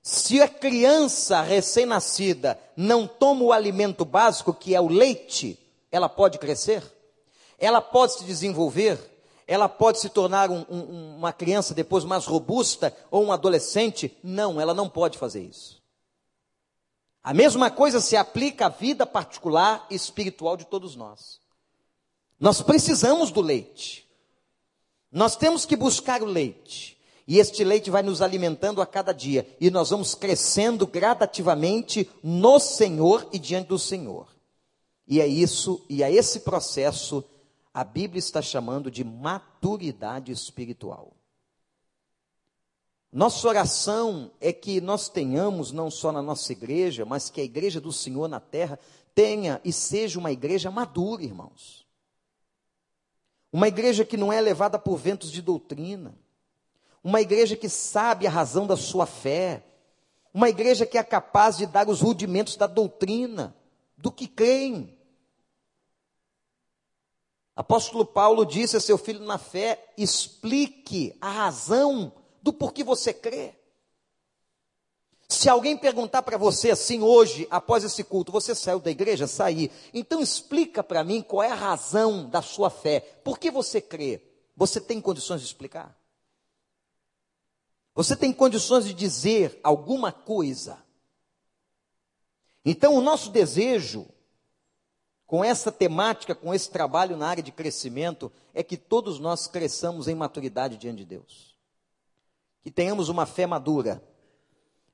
se 0.00 0.40
a 0.40 0.46
criança 0.46 1.42
recém-nascida 1.42 2.56
não 2.76 3.04
toma 3.04 3.42
o 3.42 3.50
alimento 3.50 4.04
básico, 4.04 4.54
que 4.54 4.76
é 4.76 4.80
o 4.80 4.86
leite, 4.86 5.58
ela 5.90 6.08
pode 6.08 6.38
crescer? 6.38 6.80
Ela 7.58 7.80
pode 7.80 8.12
se 8.12 8.24
desenvolver? 8.24 8.96
Ela 9.44 9.68
pode 9.68 9.98
se 9.98 10.08
tornar 10.08 10.52
um, 10.52 10.64
um, 10.70 11.16
uma 11.16 11.32
criança 11.32 11.74
depois 11.74 12.04
mais 12.04 12.26
robusta 12.26 12.96
ou 13.10 13.24
um 13.24 13.32
adolescente? 13.32 14.16
Não, 14.22 14.60
ela 14.60 14.72
não 14.72 14.88
pode 14.88 15.18
fazer 15.18 15.42
isso. 15.42 15.81
A 17.22 17.32
mesma 17.32 17.70
coisa 17.70 18.00
se 18.00 18.16
aplica 18.16 18.66
à 18.66 18.68
vida 18.68 19.06
particular 19.06 19.86
e 19.90 19.94
espiritual 19.94 20.56
de 20.56 20.66
todos 20.66 20.96
nós. 20.96 21.40
Nós 22.38 22.60
precisamos 22.60 23.30
do 23.30 23.40
leite. 23.40 24.08
Nós 25.10 25.36
temos 25.36 25.64
que 25.64 25.76
buscar 25.76 26.22
o 26.22 26.26
leite. 26.26 26.98
E 27.26 27.38
este 27.38 27.62
leite 27.62 27.90
vai 27.90 28.02
nos 28.02 28.20
alimentando 28.20 28.82
a 28.82 28.86
cada 28.86 29.12
dia. 29.12 29.46
E 29.60 29.70
nós 29.70 29.90
vamos 29.90 30.14
crescendo 30.14 30.86
gradativamente 30.86 32.10
no 32.22 32.58
Senhor 32.58 33.28
e 33.32 33.38
diante 33.38 33.68
do 33.68 33.78
Senhor. 33.78 34.26
E 35.06 35.20
é 35.20 35.26
isso, 35.26 35.84
e 35.88 36.02
é 36.02 36.12
esse 36.12 36.40
processo 36.40 37.24
a 37.74 37.84
Bíblia 37.84 38.18
está 38.18 38.42
chamando 38.42 38.90
de 38.90 39.02
maturidade 39.02 40.30
espiritual. 40.30 41.16
Nossa 43.12 43.46
oração 43.46 44.30
é 44.40 44.54
que 44.54 44.80
nós 44.80 45.10
tenhamos, 45.10 45.70
não 45.70 45.90
só 45.90 46.10
na 46.10 46.22
nossa 46.22 46.50
igreja, 46.50 47.04
mas 47.04 47.28
que 47.28 47.42
a 47.42 47.44
igreja 47.44 47.78
do 47.78 47.92
Senhor 47.92 48.26
na 48.26 48.40
terra 48.40 48.78
tenha 49.14 49.60
e 49.62 49.70
seja 49.70 50.18
uma 50.18 50.32
igreja 50.32 50.70
madura, 50.70 51.22
irmãos. 51.22 51.86
Uma 53.52 53.68
igreja 53.68 54.02
que 54.02 54.16
não 54.16 54.32
é 54.32 54.40
levada 54.40 54.78
por 54.78 54.96
ventos 54.96 55.30
de 55.30 55.42
doutrina. 55.42 56.18
Uma 57.04 57.20
igreja 57.20 57.54
que 57.54 57.68
sabe 57.68 58.26
a 58.26 58.30
razão 58.30 58.66
da 58.66 58.78
sua 58.78 59.04
fé. 59.04 59.62
Uma 60.32 60.48
igreja 60.48 60.86
que 60.86 60.96
é 60.96 61.02
capaz 61.02 61.58
de 61.58 61.66
dar 61.66 61.90
os 61.90 62.00
rudimentos 62.00 62.56
da 62.56 62.66
doutrina, 62.66 63.54
do 63.98 64.10
que 64.10 64.26
creem. 64.26 64.96
Apóstolo 67.54 68.06
Paulo 68.06 68.46
disse 68.46 68.78
a 68.78 68.80
seu 68.80 68.96
filho 68.96 69.20
na 69.26 69.36
fé: 69.36 69.92
explique 69.98 71.14
a 71.20 71.30
razão 71.30 72.10
do 72.42 72.52
porquê 72.52 72.82
você 72.82 73.14
crê. 73.14 73.54
Se 75.28 75.48
alguém 75.48 75.76
perguntar 75.76 76.22
para 76.22 76.36
você 76.36 76.70
assim 76.70 77.00
hoje, 77.00 77.46
após 77.50 77.84
esse 77.84 78.04
culto, 78.04 78.30
você 78.30 78.54
saiu 78.54 78.78
da 78.78 78.90
igreja? 78.90 79.26
Saí. 79.26 79.70
Então 79.94 80.20
explica 80.20 80.82
para 80.82 81.02
mim 81.02 81.22
qual 81.22 81.42
é 81.42 81.50
a 81.50 81.54
razão 81.54 82.28
da 82.28 82.42
sua 82.42 82.68
fé. 82.68 83.00
Por 83.00 83.38
que 83.38 83.50
você 83.50 83.80
crê? 83.80 84.20
Você 84.54 84.80
tem 84.80 85.00
condições 85.00 85.40
de 85.40 85.46
explicar? 85.46 85.98
Você 87.94 88.16
tem 88.16 88.32
condições 88.32 88.84
de 88.84 88.92
dizer 88.92 89.58
alguma 89.62 90.12
coisa? 90.12 90.82
Então, 92.64 92.94
o 92.94 93.00
nosso 93.00 93.30
desejo, 93.30 94.06
com 95.26 95.44
essa 95.44 95.72
temática, 95.72 96.34
com 96.34 96.54
esse 96.54 96.70
trabalho 96.70 97.16
na 97.16 97.26
área 97.26 97.42
de 97.42 97.50
crescimento, 97.50 98.30
é 98.54 98.62
que 98.62 98.76
todos 98.76 99.18
nós 99.18 99.46
cresçamos 99.46 100.08
em 100.08 100.14
maturidade 100.14 100.76
diante 100.76 100.98
de 100.98 101.04
Deus. 101.04 101.51
Que 102.62 102.70
tenhamos 102.70 103.08
uma 103.08 103.26
fé 103.26 103.46
madura 103.46 104.02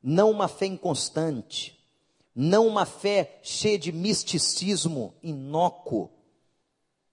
não 0.02 0.30
uma 0.30 0.48
fé 0.48 0.66
inconstante, 0.66 1.78
não 2.34 2.66
uma 2.66 2.86
fé 2.86 3.38
cheia 3.42 3.78
de 3.78 3.90
misticismo 3.90 5.14
inócuo, 5.22 6.10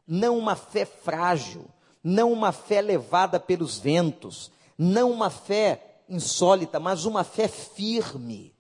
não 0.07 0.37
uma 0.37 0.55
fé 0.55 0.85
frágil, 0.85 1.65
não 2.03 2.31
uma 2.31 2.51
fé 2.51 2.81
levada 2.81 3.39
pelos 3.39 3.79
ventos, 3.79 4.51
não 4.77 5.11
uma 5.11 5.29
fé 5.29 6.03
insólita, 6.07 6.79
mas 6.79 7.05
uma 7.05 7.23
fé 7.23 7.47
firme. 7.47 8.53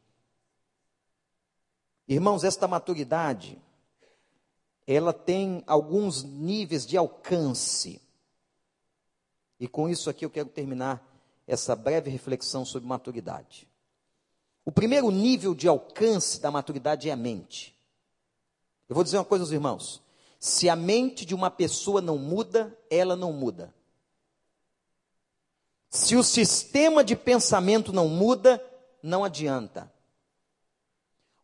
Irmãos, 2.07 2.43
esta 2.43 2.67
maturidade, 2.67 3.61
ela 4.87 5.13
tem 5.13 5.63
alguns 5.67 6.23
níveis 6.23 6.85
de 6.85 6.97
alcance. 6.97 8.01
E 9.59 9.67
com 9.67 9.87
isso 9.87 10.09
aqui 10.09 10.25
eu 10.25 10.29
quero 10.29 10.49
terminar 10.49 11.14
essa 11.47 11.75
breve 11.75 12.09
reflexão 12.09 12.65
sobre 12.65 12.87
maturidade. 12.87 13.67
O 14.63 14.71
primeiro 14.71 15.11
nível 15.11 15.53
de 15.53 15.67
alcance 15.67 16.41
da 16.41 16.49
maturidade 16.49 17.09
é 17.09 17.13
a 17.13 17.15
mente. 17.15 17.75
Eu 18.89 18.95
vou 18.95 19.03
dizer 19.03 19.17
uma 19.17 19.25
coisa 19.25 19.43
aos 19.43 19.51
irmãos: 19.51 20.01
se 20.39 20.69
a 20.69 20.75
mente 20.75 21.25
de 21.25 21.35
uma 21.35 21.51
pessoa 21.51 22.01
não 22.01 22.17
muda, 22.17 22.75
ela 22.89 23.15
não 23.15 23.31
muda. 23.31 23.73
Se 25.89 26.15
o 26.15 26.23
sistema 26.23 27.03
de 27.03 27.15
pensamento 27.15 27.93
não 27.93 28.09
muda, 28.09 28.63
não 29.01 29.23
adianta. 29.23 29.91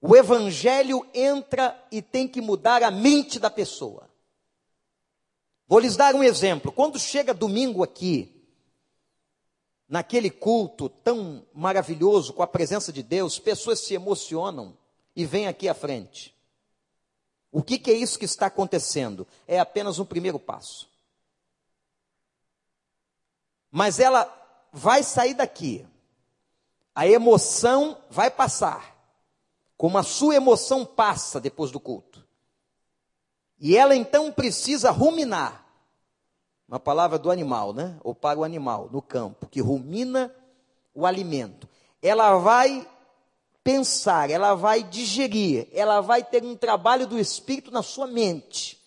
O 0.01 0.15
evangelho 0.15 1.07
entra 1.13 1.79
e 1.91 2.01
tem 2.01 2.27
que 2.27 2.41
mudar 2.41 2.81
a 2.81 2.89
mente 2.89 3.39
da 3.39 3.51
pessoa. 3.51 4.09
Vou 5.67 5.79
lhes 5.79 5.95
dar 5.95 6.15
um 6.15 6.23
exemplo. 6.23 6.71
Quando 6.71 6.99
chega 6.99 7.33
domingo 7.33 7.83
aqui, 7.83 8.40
naquele 9.91 10.29
culto 10.29 10.87
tão 10.87 11.45
maravilhoso, 11.53 12.31
com 12.31 12.41
a 12.41 12.47
presença 12.47 12.93
de 12.93 13.03
Deus, 13.03 13.37
pessoas 13.37 13.81
se 13.81 13.93
emocionam 13.93 14.77
e 15.13 15.25
vêm 15.25 15.47
aqui 15.47 15.67
à 15.67 15.73
frente. 15.73 16.33
O 17.51 17.61
que, 17.61 17.77
que 17.77 17.91
é 17.91 17.93
isso 17.93 18.17
que 18.17 18.23
está 18.23 18.45
acontecendo? 18.45 19.27
É 19.45 19.59
apenas 19.59 19.99
um 19.99 20.05
primeiro 20.05 20.39
passo. 20.39 20.89
Mas 23.69 23.99
ela 23.99 24.33
vai 24.71 25.03
sair 25.03 25.33
daqui, 25.33 25.85
a 26.95 27.05
emoção 27.05 28.01
vai 28.09 28.31
passar, 28.31 28.95
como 29.75 29.97
a 29.97 30.03
sua 30.03 30.35
emoção 30.35 30.85
passa 30.85 31.37
depois 31.37 31.69
do 31.69 31.81
culto. 31.81 32.25
E 33.59 33.75
ela 33.75 33.93
então 33.93 34.31
precisa 34.31 34.89
ruminar 34.89 35.65
uma 36.71 36.79
palavra 36.79 37.19
do 37.19 37.29
animal, 37.29 37.73
né? 37.73 37.97
Ou 38.01 38.15
para 38.15 38.39
o 38.39 38.45
animal 38.45 38.87
no 38.93 39.01
campo, 39.01 39.45
que 39.45 39.59
rumina 39.59 40.33
o 40.95 41.05
alimento. 41.05 41.67
Ela 42.01 42.37
vai 42.37 42.87
pensar, 43.61 44.29
ela 44.29 44.55
vai 44.55 44.81
digerir, 44.81 45.67
ela 45.73 45.99
vai 45.99 46.23
ter 46.23 46.45
um 46.45 46.55
trabalho 46.55 47.05
do 47.05 47.19
espírito 47.19 47.71
na 47.71 47.83
sua 47.83 48.07
mente, 48.07 48.81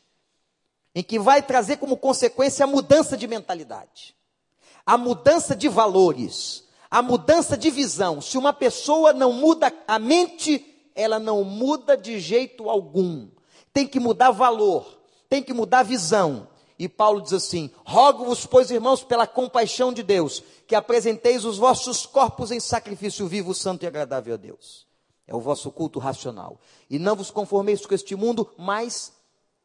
em 0.95 1.03
que 1.03 1.19
vai 1.19 1.43
trazer 1.43 1.77
como 1.77 1.99
consequência 1.99 2.65
a 2.65 2.67
mudança 2.67 3.19
de 3.19 3.29
mentalidade, 3.29 4.17
a 4.87 4.97
mudança 4.97 5.55
de 5.55 5.69
valores, 5.69 6.65
a 6.91 7.03
mudança 7.03 7.55
de 7.55 7.71
visão. 7.71 8.19
Se 8.23 8.39
uma 8.39 8.55
pessoa 8.55 9.13
não 9.13 9.31
muda 9.31 9.71
a 9.87 9.99
mente, 9.99 10.91
ela 10.95 11.19
não 11.19 11.45
muda 11.45 11.99
de 11.99 12.19
jeito 12.19 12.71
algum. 12.71 13.29
Tem 13.75 13.87
que 13.87 14.01
mudar 14.01 14.31
valor, 14.31 15.01
tem 15.29 15.43
que 15.43 15.53
mudar 15.53 15.83
visão, 15.83 16.49
e 16.79 16.89
Paulo 16.89 17.23
diz 17.23 17.33
assim: 17.33 17.71
Rogo-vos, 17.85 18.47
pois, 18.47 18.71
irmãos, 18.71 19.05
pela 19.05 19.27
compaixão 19.27 19.93
de 19.93 20.03
Deus, 20.03 20.43
que 20.67 20.75
apresenteis 20.75 21.45
os 21.45 21.59
vossos 21.59 22.07
corpos 22.07 22.51
em 22.51 22.61
sacrifício 22.61 23.27
vivo, 23.27 23.55
santo 23.55 23.85
e 23.85 23.87
agradável 23.87 24.35
a 24.35 24.37
Deus. 24.37 24.87
É 25.27 25.35
o 25.35 25.41
vosso 25.41 25.71
culto 25.71 25.99
racional. 25.99 26.61
E 26.91 26.99
não 26.99 27.17
vos 27.17 27.31
conformeis 27.31 27.85
com 27.87 27.95
este 27.95 28.15
mundo, 28.15 28.51
mas 28.59 29.13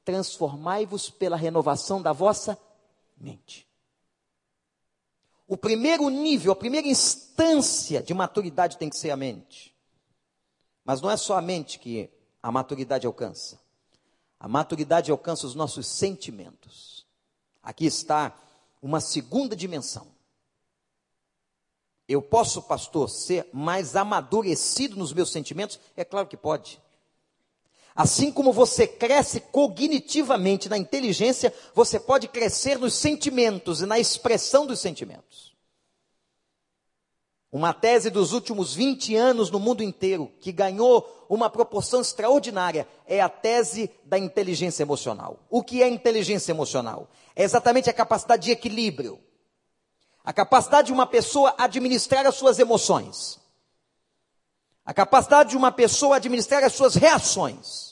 transformai-vos 0.05 1.09
pela 1.09 1.35
renovação 1.35 2.01
da 2.01 2.13
vossa 2.13 2.57
mente. 3.17 3.67
O 5.47 5.57
primeiro 5.57 6.07
nível, 6.09 6.51
a 6.51 6.55
primeira 6.55 6.87
instância 6.87 8.03
de 8.03 8.13
maturidade 8.13 8.77
tem 8.77 8.89
que 8.89 8.97
ser 8.97 9.09
a 9.09 9.17
mente. 9.17 9.75
Mas 10.85 11.01
não 11.01 11.09
é 11.09 11.17
só 11.17 11.37
a 11.37 11.41
mente 11.41 11.79
que 11.79 12.09
a 12.41 12.51
maturidade 12.51 13.05
alcança. 13.05 13.59
A 14.39 14.47
maturidade 14.47 15.11
alcança 15.11 15.45
os 15.45 15.55
nossos 15.55 15.85
sentimentos. 15.87 16.98
Aqui 17.61 17.85
está 17.85 18.35
uma 18.81 18.99
segunda 18.99 19.55
dimensão. 19.55 20.07
Eu 22.07 22.21
posso, 22.21 22.63
pastor, 22.63 23.09
ser 23.09 23.47
mais 23.53 23.95
amadurecido 23.95 24.95
nos 24.95 25.13
meus 25.13 25.31
sentimentos? 25.31 25.79
É 25.95 26.03
claro 26.03 26.27
que 26.27 26.35
pode. 26.35 26.81
Assim 27.95 28.31
como 28.31 28.53
você 28.53 28.87
cresce 28.87 29.41
cognitivamente 29.41 30.69
na 30.69 30.77
inteligência, 30.77 31.53
você 31.75 31.99
pode 31.99 32.27
crescer 32.27 32.79
nos 32.79 32.93
sentimentos 32.93 33.81
e 33.81 33.85
na 33.85 33.99
expressão 33.99 34.65
dos 34.65 34.79
sentimentos. 34.79 35.53
Uma 37.51 37.73
tese 37.73 38.11
dos 38.11 38.31
últimos 38.31 38.75
20 38.75 39.15
anos 39.15 39.49
no 39.49 39.59
mundo 39.59 39.81
inteiro, 39.81 40.31
que 40.39 40.51
ganhou 40.51 41.25
uma 41.27 41.49
proporção 41.49 41.99
extraordinária, 41.99 42.87
é 43.07 43.19
a 43.21 43.29
tese 43.29 43.89
da 44.05 44.19
inteligência 44.19 44.83
emocional. 44.83 45.39
O 45.49 45.63
que 45.63 45.81
é 45.81 45.89
inteligência 45.89 46.51
emocional? 46.51 47.09
É 47.35 47.43
exatamente 47.43 47.89
a 47.89 47.93
capacidade 47.93 48.43
de 48.43 48.51
equilíbrio. 48.51 49.19
A 50.23 50.31
capacidade 50.31 50.87
de 50.87 50.93
uma 50.93 51.07
pessoa 51.07 51.55
administrar 51.57 52.27
as 52.27 52.35
suas 52.35 52.59
emoções. 52.59 53.39
A 54.85 54.93
capacidade 54.93 55.49
de 55.49 55.57
uma 55.57 55.71
pessoa 55.71 56.17
administrar 56.17 56.63
as 56.63 56.73
suas 56.73 56.93
reações. 56.93 57.88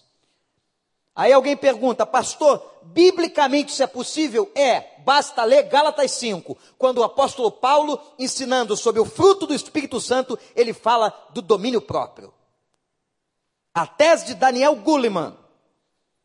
Aí 1.17 1.33
alguém 1.33 1.57
pergunta, 1.57 2.05
pastor, 2.05 2.63
biblicamente 2.83 3.71
isso 3.71 3.81
é 3.81 3.87
possível? 3.87 4.51
É, 4.53 4.99
basta 4.99 5.43
ler 5.43 5.63
Gálatas 5.63 6.11
5, 6.11 6.55
quando 6.77 6.99
o 6.99 7.03
apóstolo 7.03 7.51
Paulo, 7.51 7.99
ensinando 8.19 8.77
sobre 8.77 9.01
o 9.01 9.05
fruto 9.05 9.47
do 9.47 9.53
Espírito 9.55 9.99
Santo, 9.99 10.37
ele 10.55 10.73
fala 10.73 11.11
do 11.31 11.41
domínio 11.41 11.81
próprio. 11.81 12.31
A 13.73 13.87
tese 13.87 14.27
de 14.27 14.35
Daniel 14.35 14.75
Goleman, 14.75 15.35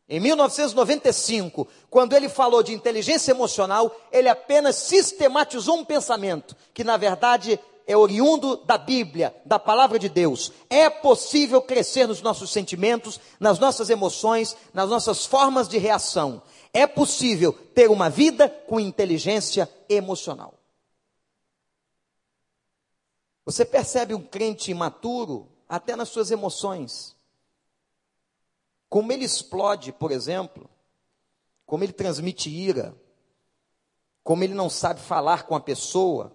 em 0.07 0.19
1995, 0.19 1.67
quando 1.89 2.13
ele 2.13 2.29
falou 2.29 2.61
de 2.61 2.71
inteligência 2.71 3.31
emocional, 3.31 3.99
ele 4.11 4.29
apenas 4.29 4.75
sistematizou 4.75 5.77
um 5.77 5.85
pensamento, 5.85 6.55
que 6.71 6.83
na 6.83 6.97
verdade 6.97 7.59
é 7.85 7.95
oriundo 7.95 8.57
da 8.57 8.77
Bíblia, 8.77 9.35
da 9.45 9.59
palavra 9.59 9.99
de 9.99 10.09
Deus. 10.09 10.51
É 10.69 10.89
possível 10.89 11.61
crescer 11.61 12.07
nos 12.07 12.21
nossos 12.21 12.51
sentimentos, 12.51 13.19
nas 13.39 13.59
nossas 13.59 13.89
emoções, 13.89 14.55
nas 14.73 14.89
nossas 14.89 15.25
formas 15.25 15.67
de 15.67 15.77
reação. 15.77 16.41
É 16.73 16.87
possível 16.87 17.53
ter 17.53 17.89
uma 17.89 18.09
vida 18.09 18.49
com 18.49 18.79
inteligência 18.79 19.69
emocional. 19.89 20.53
Você 23.45 23.65
percebe 23.65 24.13
um 24.13 24.21
crente 24.21 24.71
imaturo 24.71 25.49
até 25.67 25.95
nas 25.95 26.09
suas 26.09 26.31
emoções. 26.31 27.15
Como 28.89 29.11
ele 29.11 29.25
explode, 29.25 29.91
por 29.91 30.11
exemplo, 30.11 30.69
como 31.65 31.83
ele 31.83 31.93
transmite 31.93 32.49
ira, 32.49 32.95
como 34.23 34.43
ele 34.43 34.53
não 34.53 34.69
sabe 34.69 35.01
falar 35.01 35.43
com 35.43 35.55
a 35.55 35.59
pessoa, 35.59 36.33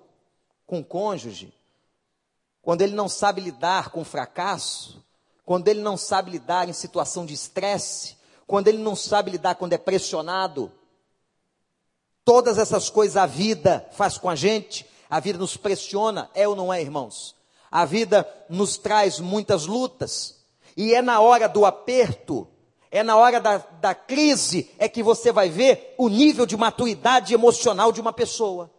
com 0.68 0.80
o 0.80 0.84
cônjuge, 0.84 1.50
quando 2.60 2.82
ele 2.82 2.94
não 2.94 3.08
sabe 3.08 3.40
lidar 3.40 3.88
com 3.88 4.04
fracasso, 4.04 5.02
quando 5.42 5.66
ele 5.66 5.80
não 5.80 5.96
sabe 5.96 6.30
lidar 6.30 6.68
em 6.68 6.74
situação 6.74 7.24
de 7.24 7.32
estresse, 7.32 8.18
quando 8.46 8.68
ele 8.68 8.76
não 8.76 8.94
sabe 8.94 9.30
lidar 9.30 9.54
quando 9.54 9.72
é 9.72 9.78
pressionado. 9.78 10.70
Todas 12.22 12.58
essas 12.58 12.90
coisas 12.90 13.16
a 13.16 13.24
vida 13.24 13.88
faz 13.92 14.18
com 14.18 14.28
a 14.28 14.34
gente, 14.36 14.86
a 15.08 15.18
vida 15.18 15.38
nos 15.38 15.56
pressiona, 15.56 16.30
é 16.34 16.46
ou 16.46 16.54
não 16.54 16.70
é, 16.70 16.82
irmãos? 16.82 17.34
A 17.70 17.86
vida 17.86 18.28
nos 18.50 18.76
traz 18.76 19.18
muitas 19.18 19.64
lutas, 19.64 20.36
e 20.76 20.92
é 20.92 21.00
na 21.00 21.18
hora 21.20 21.48
do 21.48 21.64
aperto, 21.64 22.46
é 22.90 23.02
na 23.02 23.16
hora 23.16 23.40
da, 23.40 23.56
da 23.56 23.94
crise, 23.94 24.70
é 24.78 24.86
que 24.86 25.02
você 25.02 25.32
vai 25.32 25.48
ver 25.48 25.94
o 25.96 26.10
nível 26.10 26.44
de 26.44 26.58
maturidade 26.58 27.32
emocional 27.32 27.90
de 27.90 28.02
uma 28.02 28.12
pessoa 28.12 28.70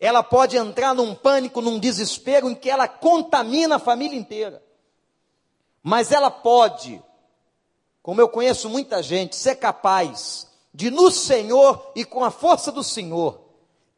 ela 0.00 0.22
pode 0.22 0.56
entrar 0.56 0.94
num 0.94 1.14
pânico, 1.14 1.60
num 1.60 1.78
desespero 1.78 2.48
em 2.48 2.54
que 2.54 2.70
ela 2.70 2.88
contamina 2.88 3.76
a 3.76 3.78
família 3.78 4.18
inteira. 4.18 4.62
Mas 5.82 6.10
ela 6.10 6.30
pode, 6.30 7.02
como 8.02 8.20
eu 8.20 8.28
conheço 8.28 8.70
muita 8.70 9.02
gente, 9.02 9.36
ser 9.36 9.56
capaz 9.56 10.48
de 10.72 10.90
no 10.90 11.10
Senhor 11.10 11.92
e 11.94 12.04
com 12.04 12.24
a 12.24 12.30
força 12.30 12.72
do 12.72 12.82
Senhor 12.82 13.40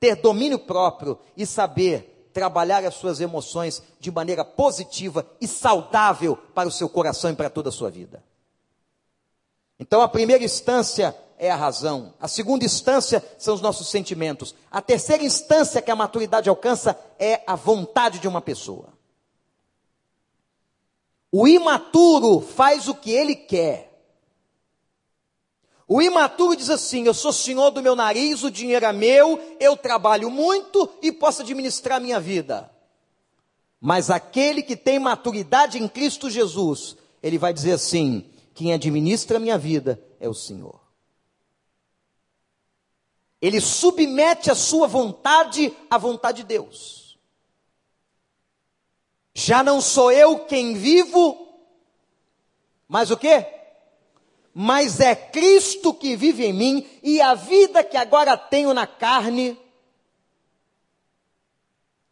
ter 0.00 0.16
domínio 0.16 0.58
próprio 0.58 1.16
e 1.36 1.46
saber 1.46 2.28
trabalhar 2.32 2.84
as 2.84 2.94
suas 2.94 3.20
emoções 3.20 3.80
de 4.00 4.10
maneira 4.10 4.44
positiva 4.44 5.24
e 5.40 5.46
saudável 5.46 6.36
para 6.36 6.68
o 6.68 6.72
seu 6.72 6.88
coração 6.88 7.30
e 7.30 7.36
para 7.36 7.48
toda 7.48 7.68
a 7.68 7.72
sua 7.72 7.90
vida. 7.90 8.24
Então, 9.82 10.00
a 10.00 10.06
primeira 10.06 10.44
instância 10.44 11.12
é 11.36 11.50
a 11.50 11.56
razão. 11.56 12.14
A 12.20 12.28
segunda 12.28 12.64
instância 12.64 13.20
são 13.36 13.52
os 13.52 13.60
nossos 13.60 13.88
sentimentos. 13.88 14.54
A 14.70 14.80
terceira 14.80 15.24
instância 15.24 15.82
que 15.82 15.90
a 15.90 15.96
maturidade 15.96 16.48
alcança 16.48 16.96
é 17.18 17.42
a 17.48 17.56
vontade 17.56 18.20
de 18.20 18.28
uma 18.28 18.40
pessoa. 18.40 18.90
O 21.32 21.48
imaturo 21.48 22.40
faz 22.40 22.86
o 22.86 22.94
que 22.94 23.10
ele 23.10 23.34
quer. 23.34 23.90
O 25.88 26.00
imaturo 26.00 26.54
diz 26.54 26.70
assim: 26.70 27.08
Eu 27.08 27.14
sou 27.14 27.32
senhor 27.32 27.72
do 27.72 27.82
meu 27.82 27.96
nariz, 27.96 28.44
o 28.44 28.52
dinheiro 28.52 28.86
é 28.86 28.92
meu, 28.92 29.56
eu 29.58 29.76
trabalho 29.76 30.30
muito 30.30 30.88
e 31.02 31.10
posso 31.10 31.42
administrar 31.42 32.00
minha 32.00 32.20
vida. 32.20 32.70
Mas 33.80 34.10
aquele 34.10 34.62
que 34.62 34.76
tem 34.76 35.00
maturidade 35.00 35.82
em 35.82 35.88
Cristo 35.88 36.30
Jesus, 36.30 36.96
ele 37.20 37.36
vai 37.36 37.52
dizer 37.52 37.72
assim: 37.72 38.30
Quem 38.54 38.72
administra 38.72 39.38
a 39.38 39.40
minha 39.40 39.56
vida 39.56 40.02
é 40.20 40.28
o 40.28 40.34
Senhor. 40.34 40.80
Ele 43.40 43.60
submete 43.60 44.50
a 44.50 44.54
sua 44.54 44.86
vontade 44.86 45.76
à 45.90 45.98
vontade 45.98 46.42
de 46.42 46.48
Deus. 46.48 47.18
Já 49.34 49.62
não 49.62 49.80
sou 49.80 50.12
eu 50.12 50.44
quem 50.44 50.74
vivo, 50.74 51.48
mas 52.86 53.10
o 53.10 53.16
que? 53.16 53.46
Mas 54.54 55.00
é 55.00 55.14
Cristo 55.14 55.94
que 55.94 56.14
vive 56.14 56.44
em 56.44 56.52
mim 56.52 57.00
e 57.02 57.20
a 57.20 57.34
vida 57.34 57.82
que 57.82 57.96
agora 57.96 58.36
tenho 58.36 58.74
na 58.74 58.86
carne 58.86 59.58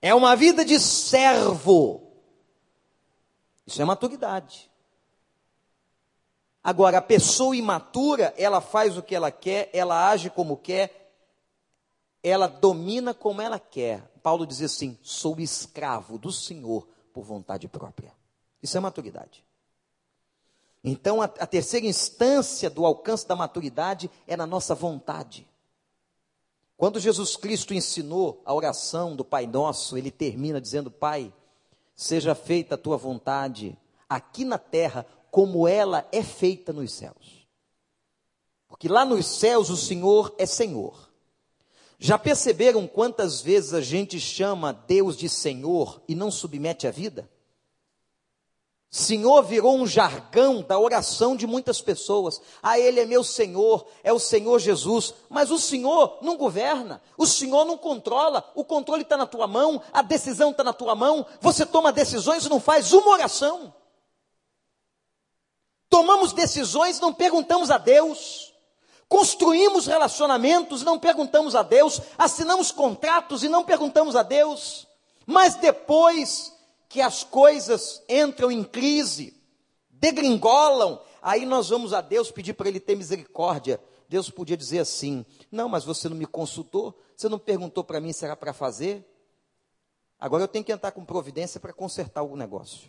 é 0.00 0.14
uma 0.14 0.34
vida 0.34 0.64
de 0.64 0.80
servo. 0.80 2.10
Isso 3.66 3.80
é 3.80 3.84
maturidade. 3.84 4.69
Agora, 6.62 6.98
a 6.98 7.02
pessoa 7.02 7.56
imatura, 7.56 8.34
ela 8.36 8.60
faz 8.60 8.96
o 8.98 9.02
que 9.02 9.14
ela 9.14 9.30
quer, 9.30 9.70
ela 9.72 10.10
age 10.10 10.28
como 10.28 10.56
quer, 10.56 11.12
ela 12.22 12.46
domina 12.46 13.14
como 13.14 13.40
ela 13.40 13.58
quer. 13.58 14.02
Paulo 14.22 14.46
diz 14.46 14.60
assim: 14.60 14.98
sou 15.02 15.40
escravo 15.40 16.18
do 16.18 16.30
Senhor 16.30 16.86
por 17.12 17.24
vontade 17.24 17.66
própria. 17.66 18.12
Isso 18.62 18.76
é 18.76 18.80
maturidade. 18.80 19.44
Então, 20.84 21.20
a, 21.20 21.24
a, 21.24 21.46
terceira 21.46 21.86
instância 21.86 22.70
do 22.70 22.86
alcance 22.86 23.26
da 23.26 23.36
maturidade 23.36 24.10
é 24.26 24.36
na 24.36 24.46
nossa 24.46 24.74
vontade. 24.74 25.46
Quando 26.76 27.00
Jesus 27.00 27.36
Cristo 27.36 27.74
ensinou 27.74 28.40
a 28.44 28.54
oração 28.54 29.14
do 29.14 29.24
Pai 29.24 29.46
Nosso, 29.46 29.96
ele 29.96 30.10
termina 30.10 30.60
dizendo: 30.60 30.90
Pai, 30.90 31.32
seja 31.94 32.34
feita 32.34 32.74
a 32.74 32.78
tua 32.78 32.96
vontade 32.96 33.78
aqui 34.08 34.44
na 34.44 34.58
terra, 34.58 35.06
como 35.30 35.68
ela 35.68 36.06
é 36.12 36.22
feita 36.22 36.72
nos 36.72 36.92
céus. 36.92 37.46
Porque 38.68 38.88
lá 38.88 39.04
nos 39.04 39.26
céus 39.26 39.70
o 39.70 39.76
Senhor 39.76 40.34
é 40.38 40.46
Senhor. 40.46 41.10
Já 41.98 42.18
perceberam 42.18 42.86
quantas 42.86 43.42
vezes 43.42 43.74
a 43.74 43.80
gente 43.80 44.18
chama 44.18 44.72
Deus 44.72 45.16
de 45.16 45.28
Senhor 45.28 46.00
e 46.08 46.14
não 46.14 46.30
submete 46.30 46.86
a 46.86 46.90
vida? 46.90 47.28
Senhor 48.90 49.42
virou 49.42 49.76
um 49.76 49.86
jargão 49.86 50.62
da 50.62 50.76
oração 50.76 51.36
de 51.36 51.46
muitas 51.46 51.80
pessoas. 51.80 52.40
Ah, 52.60 52.76
Ele 52.76 52.98
é 52.98 53.06
meu 53.06 53.22
Senhor, 53.22 53.86
é 54.02 54.12
o 54.12 54.18
Senhor 54.18 54.58
Jesus. 54.58 55.14
Mas 55.28 55.52
o 55.52 55.58
Senhor 55.58 56.18
não 56.22 56.36
governa, 56.36 57.00
o 57.16 57.24
Senhor 57.24 57.64
não 57.64 57.78
controla, 57.78 58.50
o 58.52 58.64
controle 58.64 59.02
está 59.02 59.16
na 59.16 59.26
tua 59.26 59.46
mão, 59.46 59.80
a 59.92 60.02
decisão 60.02 60.50
está 60.50 60.64
na 60.64 60.72
tua 60.72 60.96
mão. 60.96 61.24
Você 61.40 61.64
toma 61.64 61.92
decisões 61.92 62.44
e 62.44 62.48
não 62.48 62.58
faz 62.58 62.92
uma 62.92 63.10
oração. 63.10 63.72
Tomamos 65.90 66.32
decisões, 66.32 67.00
não 67.00 67.12
perguntamos 67.12 67.68
a 67.70 67.76
Deus. 67.76 68.54
Construímos 69.08 69.88
relacionamentos, 69.88 70.84
não 70.84 71.00
perguntamos 71.00 71.56
a 71.56 71.64
Deus. 71.64 72.00
Assinamos 72.16 72.70
contratos 72.70 73.42
e 73.42 73.48
não 73.48 73.64
perguntamos 73.64 74.14
a 74.14 74.22
Deus. 74.22 74.86
Mas 75.26 75.56
depois 75.56 76.56
que 76.88 77.00
as 77.00 77.24
coisas 77.24 78.02
entram 78.08 78.52
em 78.52 78.62
crise, 78.62 79.36
degringolam, 79.90 81.00
aí 81.20 81.44
nós 81.44 81.68
vamos 81.68 81.92
a 81.92 82.00
Deus 82.00 82.30
pedir 82.30 82.54
para 82.54 82.68
Ele 82.68 82.78
ter 82.78 82.94
misericórdia. 82.94 83.80
Deus 84.08 84.30
podia 84.30 84.56
dizer 84.56 84.78
assim: 84.78 85.26
Não, 85.50 85.68
mas 85.68 85.84
você 85.84 86.08
não 86.08 86.16
me 86.16 86.26
consultou, 86.26 86.96
você 87.16 87.28
não 87.28 87.38
perguntou 87.38 87.82
para 87.82 88.00
mim 88.00 88.12
se 88.12 88.24
era 88.24 88.36
para 88.36 88.52
fazer. 88.52 89.04
Agora 90.20 90.44
eu 90.44 90.48
tenho 90.48 90.64
que 90.64 90.72
entrar 90.72 90.92
com 90.92 91.04
providência 91.04 91.58
para 91.58 91.72
consertar 91.72 92.22
o 92.22 92.36
negócio. 92.36 92.88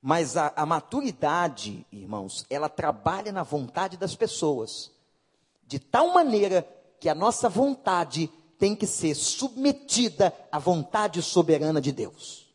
Mas 0.00 0.36
a, 0.36 0.52
a, 0.54 0.64
maturidade, 0.64 1.84
irmãos, 1.90 2.46
ela 2.48 2.68
trabalha 2.68 3.32
na 3.32 3.42
vontade 3.42 3.96
das 3.96 4.14
pessoas, 4.14 4.92
de 5.66 5.78
tal 5.78 6.12
maneira 6.14 6.66
que 7.00 7.08
a 7.08 7.14
nossa 7.14 7.48
vontade 7.48 8.30
tem 8.58 8.74
que 8.74 8.86
ser 8.86 9.14
submetida 9.14 10.34
à 10.50 10.58
vontade 10.58 11.20
soberana 11.22 11.80
de 11.80 11.92
Deus. 11.92 12.48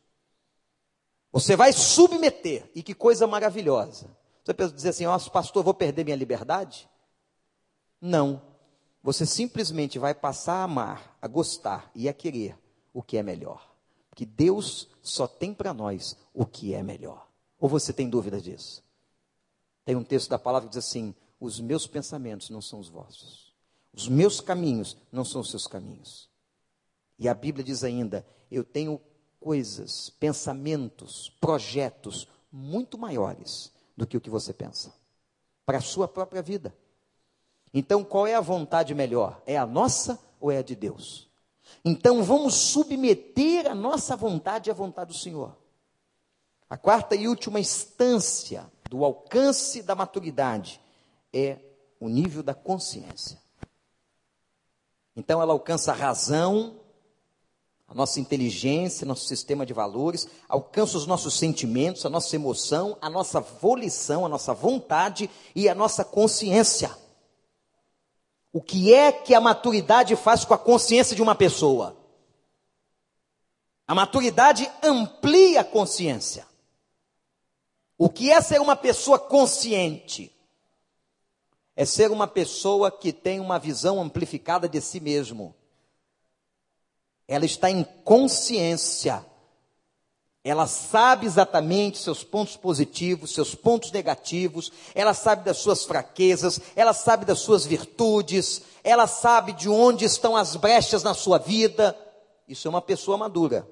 Você 1.32 1.56
vai 1.56 1.74
submeter, 1.74 2.70
e 2.76 2.84
que 2.84 2.94
coisa 2.94 3.26
maravilhosa. 3.26 4.10
Você 4.44 4.54
pensa 4.54 4.74
dizer 4.74 4.89
assim, 4.89 5.06
ó, 5.06 5.16
oh, 5.16 5.32
pastor, 5.32 5.64
vou 5.64 5.74
perder 5.74 6.04
minha 6.04 6.16
liberdade? 6.16 6.88
Não. 8.00 8.41
Você 9.02 9.26
simplesmente 9.26 9.98
vai 9.98 10.14
passar 10.14 10.56
a 10.56 10.64
amar, 10.64 11.18
a 11.22 11.28
gostar 11.28 11.89
e 11.96 12.08
a 12.08 12.14
querer 12.14 12.58
o 12.94 13.02
que 13.02 13.18
é 13.18 13.24
melhor. 13.24 13.74
Porque 14.10 14.26
Deus 14.26 14.88
só 15.02 15.26
tem 15.26 15.54
para 15.54 15.74
nós 15.74 16.16
o 16.34 16.46
que 16.46 16.74
é 16.74 16.84
melhor. 16.84 17.32
Ou 17.64 17.70
você 17.70 17.93
tem 17.93 18.09
dúvida 18.09 18.41
disso? 18.41 18.84
Tem 19.86 19.95
um 19.95 20.03
texto 20.03 20.30
da 20.30 20.38
palavra 20.38 20.68
que 20.68 20.76
diz 20.76 20.86
assim: 20.86 21.16
os 21.39 21.61
meus 21.61 21.88
pensamentos 21.88 22.49
não 22.49 22.61
são 22.61 22.78
os 22.78 22.89
vossos. 22.89 23.55
Os 23.93 24.09
meus 24.09 24.41
caminhos 24.41 24.97
não 25.09 25.24
são 25.24 25.39
os 25.39 25.49
seus 25.49 25.66
caminhos. 25.66 26.30
E 27.18 27.30
a 27.30 27.34
Bíblia 27.34 27.64
diz 27.64 27.82
ainda: 27.86 28.28
eu 28.51 28.66
tenho 28.66 28.99
coisas, 29.39 30.09
pensamentos, 30.09 31.32
projetos 31.39 32.28
muito 32.51 32.97
maiores 32.97 33.72
do 33.95 34.05
que 34.05 34.18
o 34.18 34.22
que 34.22 34.30
você 34.30 34.51
pensa 34.51 34.93
para 35.66 35.78
a 35.78 35.82
sua 35.82 36.05
própria 36.05 36.41
vida. 36.41 36.76
Então, 37.74 38.03
qual 38.03 38.28
é 38.28 38.36
a 38.36 38.41
vontade 38.41 38.93
melhor? 38.93 39.41
É 39.45 39.57
a 39.57 39.66
nossa 39.66 40.20
ou 40.38 40.51
é 40.51 40.57
a 40.57 40.61
de 40.61 40.76
Deus? 40.76 41.30
Então, 41.86 42.24
vamos 42.24 42.55
submeter 42.55 43.72
a 43.72 43.74
nossa 43.74 44.18
vontade 44.18 44.70
à 44.70 44.74
vontade 44.74 45.14
do 45.14 45.18
Senhor. 45.18 45.62
A 46.74 46.78
quarta 46.78 47.15
e 47.15 47.28
última 47.28 47.59
instância 47.59 48.65
do 48.89 49.05
alcance 49.05 49.84
da 49.84 49.93
maturidade 49.93 50.82
é 51.32 51.59
o 51.99 52.09
nível 52.09 52.41
da 52.41 52.55
consciência. 52.55 53.39
Então 55.15 55.39
ela 55.39 55.53
alcança 55.53 55.91
a 55.91 55.95
razão, 55.95 56.80
a 57.88 57.93
nossa 57.93 58.19
inteligência, 58.19 59.05
nosso 59.05 59.28
sistema 59.28 59.67
de 59.67 59.71
valores, 59.71 60.28
alcança 60.49 60.97
os 60.97 61.05
nossos 61.05 61.38
sentimentos, 61.38 62.07
a 62.07 62.09
nossa 62.09 62.36
emoção, 62.36 62.97
a 62.99 63.07
nossa 63.07 63.39
volição, 63.39 64.26
a 64.26 64.30
nossa 64.30 64.51
vontade 64.51 65.30
e 65.53 65.69
a 65.69 65.76
nossa 65.76 66.03
consciência. 66.03 66.89
O 68.51 68.59
que 68.59 68.91
é 68.91 69.11
que 69.11 69.36
a 69.36 69.39
maturidade 69.39 70.15
faz 70.15 70.43
com 70.43 70.55
a 70.55 70.57
consciência 70.57 71.15
de 71.15 71.21
uma 71.21 71.36
pessoa? 71.36 71.95
A 73.88 73.93
maturidade 73.93 74.67
amplia 74.82 75.61
a 75.61 75.63
consciência. 75.63 76.51
O 77.98 78.10
que 78.10 78.32
é 78.32 78.41
ser 78.41 78.60
uma 78.60 78.76
pessoa 78.76 79.20
consciente? 79.20 80.34
é 81.76 81.86
ser 81.86 82.12
uma 82.12 82.28
pessoa 82.28 82.91
que 82.91 83.12
tem 83.12 83.39
uma 83.39 83.58
visão 83.58 84.02
amplificada 84.02 84.70
de 84.70 84.80
si 84.80 85.00
mesmo. 85.00 85.56
Ela 87.28 87.46
está 87.46 87.70
em 87.70 87.84
consciência. 88.04 89.26
Ela 90.44 90.68
sabe 90.68 91.26
exatamente 91.26 91.98
seus 91.98 92.22
pontos 92.24 92.58
positivos, 92.58 93.34
seus 93.34 93.56
pontos 93.56 93.91
negativos, 93.94 94.74
ela 94.94 95.14
sabe 95.14 95.46
das 95.46 95.58
suas 95.58 95.86
fraquezas, 95.86 96.60
ela 96.76 96.91
sabe 96.91 97.24
das 97.24 97.39
suas 97.39 97.66
virtudes, 97.66 98.62
ela 98.84 99.08
sabe 99.08 99.54
de 99.54 99.70
onde 99.70 100.04
estão 100.04 100.36
as 100.36 100.58
brechas 100.58 101.02
na 101.02 101.14
sua 101.14 101.38
vida. 101.38 101.98
Isso 102.46 102.68
é 102.68 102.70
uma 102.70 102.82
pessoa 102.82 103.18
madura. 103.18 103.66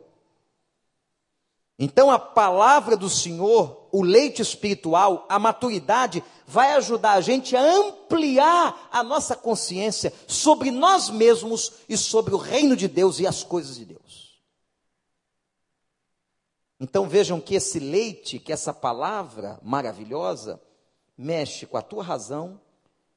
Então 1.83 2.11
a 2.11 2.19
palavra 2.19 2.95
do 2.95 3.09
Senhor, 3.09 3.87
o 3.91 4.03
leite 4.03 4.39
espiritual, 4.39 5.25
a 5.27 5.39
maturidade, 5.39 6.23
vai 6.45 6.73
ajudar 6.73 7.13
a 7.13 7.21
gente 7.21 7.55
a 7.55 7.59
ampliar 7.59 8.87
a 8.91 9.01
nossa 9.01 9.35
consciência 9.35 10.13
sobre 10.27 10.69
nós 10.69 11.09
mesmos 11.09 11.73
e 11.89 11.97
sobre 11.97 12.35
o 12.35 12.37
reino 12.37 12.75
de 12.75 12.87
Deus 12.87 13.19
e 13.19 13.25
as 13.25 13.43
coisas 13.43 13.77
de 13.77 13.85
Deus. 13.85 14.39
Então 16.79 17.09
vejam 17.09 17.41
que 17.41 17.55
esse 17.55 17.79
leite, 17.79 18.37
que 18.37 18.53
essa 18.53 18.71
palavra 18.71 19.59
maravilhosa, 19.63 20.61
mexe 21.17 21.65
com 21.65 21.77
a 21.77 21.81
tua 21.81 22.03
razão, 22.03 22.61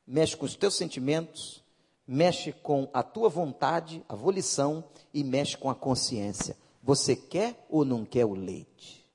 mexe 0.06 0.34
com 0.34 0.46
os 0.46 0.56
teus 0.56 0.74
sentimentos, 0.74 1.62
mexe 2.06 2.50
com 2.50 2.88
a 2.94 3.02
tua 3.02 3.28
vontade, 3.28 4.02
a 4.08 4.14
volição 4.14 4.82
e 5.12 5.22
mexe 5.22 5.54
com 5.54 5.68
a 5.68 5.74
consciência. 5.74 6.56
Você 6.84 7.16
quer 7.16 7.64
ou 7.70 7.82
não 7.82 8.04
quer 8.04 8.26
o 8.26 8.34
leite? 8.34 9.08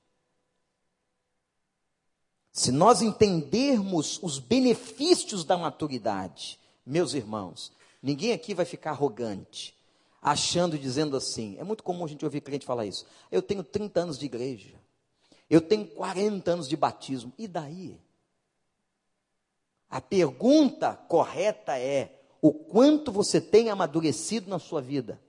Se 2.50 2.72
nós 2.72 3.00
entendermos 3.00 4.18
os 4.24 4.40
benefícios 4.40 5.44
da 5.44 5.56
maturidade, 5.56 6.58
meus 6.84 7.14
irmãos, 7.14 7.70
ninguém 8.02 8.32
aqui 8.32 8.54
vai 8.54 8.64
ficar 8.64 8.90
arrogante, 8.90 9.72
achando 10.20 10.74
e 10.74 10.80
dizendo 10.80 11.16
assim. 11.16 11.56
É 11.60 11.64
muito 11.64 11.84
comum 11.84 12.04
a 12.04 12.08
gente 12.08 12.24
ouvir 12.24 12.40
crente 12.40 12.66
falar 12.66 12.86
isso. 12.86 13.06
Eu 13.30 13.40
tenho 13.40 13.62
30 13.62 14.00
anos 14.00 14.18
de 14.18 14.26
igreja. 14.26 14.74
Eu 15.48 15.60
tenho 15.60 15.86
40 15.86 16.50
anos 16.50 16.68
de 16.68 16.76
batismo. 16.76 17.32
E 17.38 17.46
daí? 17.46 18.00
A 19.88 20.00
pergunta 20.00 20.94
correta 21.08 21.78
é: 21.78 22.20
o 22.42 22.52
quanto 22.52 23.12
você 23.12 23.40
tem 23.40 23.70
amadurecido 23.70 24.50
na 24.50 24.58
sua 24.58 24.82
vida? 24.82 25.20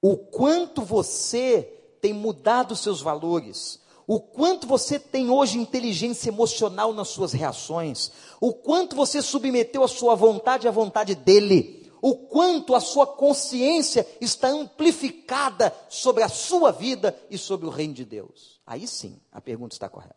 O 0.00 0.16
quanto 0.16 0.82
você 0.82 1.62
tem 2.00 2.12
mudado 2.12 2.76
seus 2.76 3.00
valores, 3.00 3.80
o 4.06 4.20
quanto 4.20 4.66
você 4.66 4.98
tem 4.98 5.28
hoje 5.28 5.58
inteligência 5.58 6.30
emocional 6.30 6.92
nas 6.92 7.08
suas 7.08 7.32
reações, 7.32 8.10
o 8.40 8.54
quanto 8.54 8.96
você 8.96 9.20
submeteu 9.20 9.82
a 9.82 9.88
sua 9.88 10.14
vontade 10.14 10.66
à 10.66 10.70
vontade 10.70 11.14
dele, 11.14 11.92
o 12.00 12.14
quanto 12.14 12.74
a 12.74 12.80
sua 12.80 13.06
consciência 13.06 14.06
está 14.20 14.48
amplificada 14.48 15.74
sobre 15.88 16.22
a 16.22 16.28
sua 16.28 16.70
vida 16.70 17.18
e 17.28 17.36
sobre 17.36 17.66
o 17.66 17.70
reino 17.70 17.94
de 17.94 18.04
Deus. 18.04 18.60
Aí 18.64 18.86
sim, 18.86 19.20
a 19.32 19.40
pergunta 19.40 19.74
está 19.74 19.88
correta. 19.88 20.16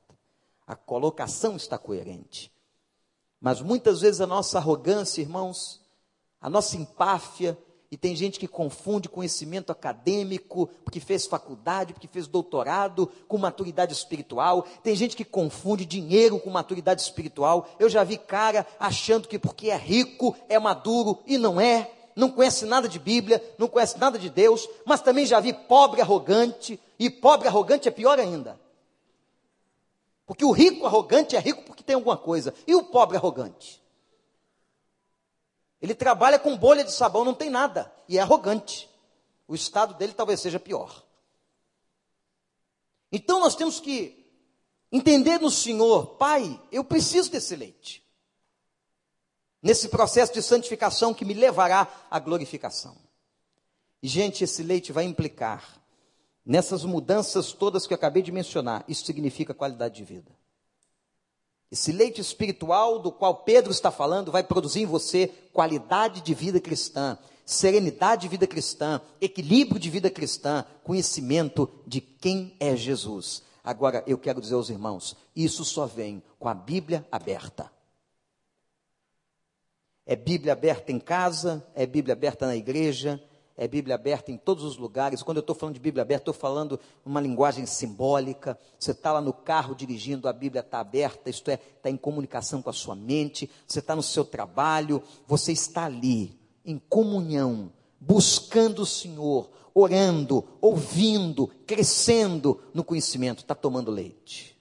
A 0.65 0.75
colocação 0.75 1.55
está 1.55 1.77
coerente. 1.77 2.51
Mas 3.41 3.59
muitas 3.59 4.01
vezes 4.01 4.21
a 4.21 4.27
nossa 4.27 4.59
arrogância, 4.59 5.21
irmãos, 5.21 5.81
a 6.39 6.49
nossa 6.49 6.77
empáfia, 6.77 7.57
E 7.91 7.97
tem 7.97 8.15
gente 8.15 8.39
que 8.39 8.47
confunde 8.47 9.09
conhecimento 9.09 9.69
acadêmico, 9.69 10.67
porque 10.85 11.01
fez 11.01 11.27
faculdade, 11.27 11.91
porque 11.91 12.07
fez 12.07 12.25
doutorado, 12.25 13.11
com 13.27 13.37
maturidade 13.37 13.91
espiritual. 13.91 14.65
Tem 14.81 14.95
gente 14.95 15.13
que 15.13 15.25
confunde 15.25 15.83
dinheiro 15.83 16.39
com 16.39 16.49
maturidade 16.49 17.01
espiritual. 17.01 17.67
Eu 17.77 17.89
já 17.89 18.05
vi 18.05 18.17
cara 18.17 18.65
achando 18.79 19.27
que 19.27 19.37
porque 19.37 19.69
é 19.69 19.75
rico 19.75 20.33
é 20.47 20.57
maduro 20.57 21.19
e 21.27 21.37
não 21.37 21.59
é. 21.59 21.91
Não 22.15 22.31
conhece 22.31 22.65
nada 22.65 22.87
de 22.87 22.97
Bíblia, 22.97 23.43
não 23.57 23.67
conhece 23.67 23.99
nada 23.99 24.17
de 24.17 24.29
Deus. 24.29 24.69
Mas 24.85 25.01
também 25.01 25.25
já 25.25 25.41
vi 25.41 25.51
pobre 25.51 25.99
arrogante, 25.99 26.79
e 26.97 27.09
pobre 27.09 27.49
arrogante 27.49 27.89
é 27.89 27.91
pior 27.91 28.17
ainda. 28.19 28.57
Porque 30.25 30.45
o 30.45 30.51
rico 30.51 30.85
arrogante 30.85 31.35
é 31.35 31.39
rico 31.39 31.63
porque 31.63 31.83
tem 31.83 31.95
alguma 31.95 32.15
coisa. 32.15 32.53
E 32.65 32.73
o 32.73 32.83
pobre 32.83 33.17
arrogante? 33.17 33.80
Ele 35.81 35.95
trabalha 35.95 36.37
com 36.37 36.55
bolha 36.55 36.83
de 36.83 36.91
sabão, 36.91 37.25
não 37.25 37.33
tem 37.33 37.49
nada. 37.49 37.91
E 38.07 38.17
é 38.17 38.21
arrogante. 38.21 38.89
O 39.47 39.55
estado 39.55 39.95
dele 39.95 40.13
talvez 40.13 40.39
seja 40.39 40.59
pior. 40.59 41.03
Então 43.11 43.39
nós 43.39 43.55
temos 43.55 43.79
que 43.79 44.25
entender 44.91 45.39
no 45.39 45.49
Senhor, 45.49 46.15
Pai, 46.17 46.61
eu 46.71 46.83
preciso 46.83 47.31
desse 47.31 47.55
leite. 47.55 48.01
Nesse 49.61 49.89
processo 49.89 50.33
de 50.33 50.41
santificação 50.41 51.13
que 51.13 51.25
me 51.25 51.33
levará 51.33 51.87
à 52.09 52.19
glorificação. 52.19 52.97
E, 54.01 54.07
gente, 54.07 54.43
esse 54.43 54.63
leite 54.63 54.91
vai 54.91 55.03
implicar 55.03 55.79
nessas 56.43 56.83
mudanças 56.83 57.53
todas 57.53 57.85
que 57.85 57.93
eu 57.93 57.95
acabei 57.95 58.23
de 58.23 58.31
mencionar. 58.31 58.83
Isso 58.87 59.05
significa 59.05 59.53
qualidade 59.53 59.95
de 59.95 60.03
vida. 60.03 60.31
Esse 61.71 61.93
leite 61.93 62.19
espiritual 62.19 62.99
do 62.99 63.11
qual 63.11 63.43
Pedro 63.43 63.71
está 63.71 63.89
falando 63.89 64.31
vai 64.31 64.43
produzir 64.43 64.81
em 64.81 64.85
você 64.85 65.27
qualidade 65.53 66.19
de 66.19 66.33
vida 66.33 66.59
cristã, 66.59 67.17
serenidade 67.45 68.23
de 68.23 68.27
vida 68.27 68.45
cristã, 68.45 68.99
equilíbrio 69.21 69.79
de 69.79 69.89
vida 69.89 70.09
cristã, 70.09 70.65
conhecimento 70.83 71.71
de 71.87 72.01
quem 72.01 72.57
é 72.59 72.75
Jesus. 72.75 73.43
Agora, 73.63 74.03
eu 74.05 74.17
quero 74.17 74.41
dizer 74.41 74.55
aos 74.55 74.69
irmãos, 74.69 75.15
isso 75.33 75.63
só 75.63 75.85
vem 75.85 76.21
com 76.37 76.49
a 76.49 76.53
Bíblia 76.53 77.07
aberta. 77.09 77.71
É 80.05 80.15
Bíblia 80.15 80.51
aberta 80.51 80.91
em 80.91 80.99
casa, 80.99 81.65
é 81.73 81.85
Bíblia 81.85 82.13
aberta 82.13 82.47
na 82.47 82.55
igreja, 82.55 83.23
é 83.61 83.67
Bíblia 83.67 83.93
aberta 83.93 84.31
em 84.31 84.37
todos 84.37 84.63
os 84.63 84.75
lugares. 84.75 85.21
Quando 85.21 85.37
eu 85.37 85.41
estou 85.41 85.55
falando 85.55 85.75
de 85.75 85.79
Bíblia 85.79 86.01
aberta, 86.01 86.23
estou 86.23 86.33
falando 86.33 86.79
uma 87.05 87.21
linguagem 87.21 87.67
simbólica. 87.67 88.57
Você 88.79 88.89
está 88.89 89.13
lá 89.13 89.21
no 89.21 89.31
carro 89.31 89.75
dirigindo, 89.75 90.27
a 90.27 90.33
Bíblia 90.33 90.61
está 90.61 90.79
aberta, 90.79 91.29
isto 91.29 91.51
é, 91.51 91.59
está 91.77 91.87
em 91.87 91.95
comunicação 91.95 92.59
com 92.59 92.71
a 92.71 92.73
sua 92.73 92.95
mente. 92.95 93.47
Você 93.67 93.77
está 93.77 93.95
no 93.95 94.01
seu 94.01 94.25
trabalho, 94.25 95.03
você 95.27 95.51
está 95.51 95.85
ali, 95.85 96.35
em 96.65 96.79
comunhão, 96.79 97.71
buscando 97.99 98.81
o 98.81 98.85
Senhor, 98.85 99.51
orando, 99.75 100.43
ouvindo, 100.59 101.45
crescendo 101.67 102.59
no 102.73 102.83
conhecimento, 102.83 103.43
está 103.43 103.53
tomando 103.53 103.91
leite. 103.91 104.57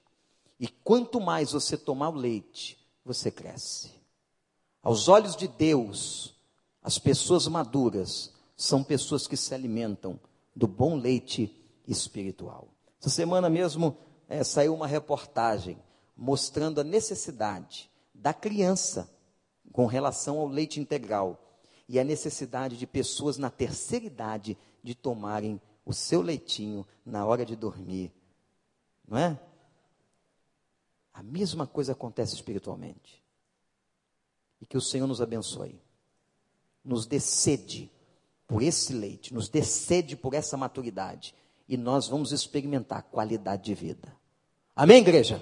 E 0.58 0.68
quanto 0.68 1.18
mais 1.18 1.52
você 1.52 1.74
tomar 1.74 2.10
o 2.10 2.16
leite, 2.16 2.78
você 3.02 3.30
cresce. 3.30 3.92
Aos 4.82 5.08
olhos 5.08 5.36
de 5.36 5.48
Deus, 5.48 6.34
as 6.82 6.98
pessoas 6.98 7.48
maduras 7.48 8.38
são 8.60 8.84
pessoas 8.84 9.26
que 9.26 9.38
se 9.38 9.54
alimentam 9.54 10.20
do 10.54 10.66
bom 10.66 10.94
leite 10.94 11.50
espiritual. 11.88 12.68
Essa 13.00 13.08
semana 13.08 13.48
mesmo 13.48 13.96
é, 14.28 14.44
saiu 14.44 14.74
uma 14.74 14.86
reportagem 14.86 15.82
mostrando 16.14 16.78
a 16.78 16.84
necessidade 16.84 17.90
da 18.14 18.34
criança 18.34 19.10
com 19.72 19.86
relação 19.86 20.38
ao 20.38 20.46
leite 20.46 20.78
integral 20.78 21.58
e 21.88 21.98
a 21.98 22.04
necessidade 22.04 22.76
de 22.76 22.86
pessoas 22.86 23.38
na 23.38 23.48
terceira 23.48 24.04
idade 24.04 24.58
de 24.82 24.94
tomarem 24.94 25.58
o 25.82 25.94
seu 25.94 26.20
leitinho 26.20 26.86
na 27.02 27.24
hora 27.24 27.46
de 27.46 27.56
dormir. 27.56 28.12
Não 29.08 29.16
é? 29.16 29.40
A 31.14 31.22
mesma 31.22 31.66
coisa 31.66 31.92
acontece 31.92 32.34
espiritualmente. 32.34 33.24
E 34.60 34.66
que 34.66 34.76
o 34.76 34.82
Senhor 34.82 35.06
nos 35.06 35.22
abençoe. 35.22 35.80
Nos 36.84 37.06
dê 37.06 37.18
sede 37.18 37.90
por 38.50 38.64
esse 38.64 38.92
leite, 38.92 39.32
nos 39.32 39.48
dê 39.48 39.62
sede 39.62 40.16
por 40.16 40.34
essa 40.34 40.56
maturidade, 40.56 41.36
e 41.68 41.76
nós 41.76 42.08
vamos 42.08 42.32
experimentar 42.32 43.04
qualidade 43.04 43.62
de 43.62 43.74
vida. 43.74 44.12
Amém, 44.74 44.98
igreja? 44.98 45.40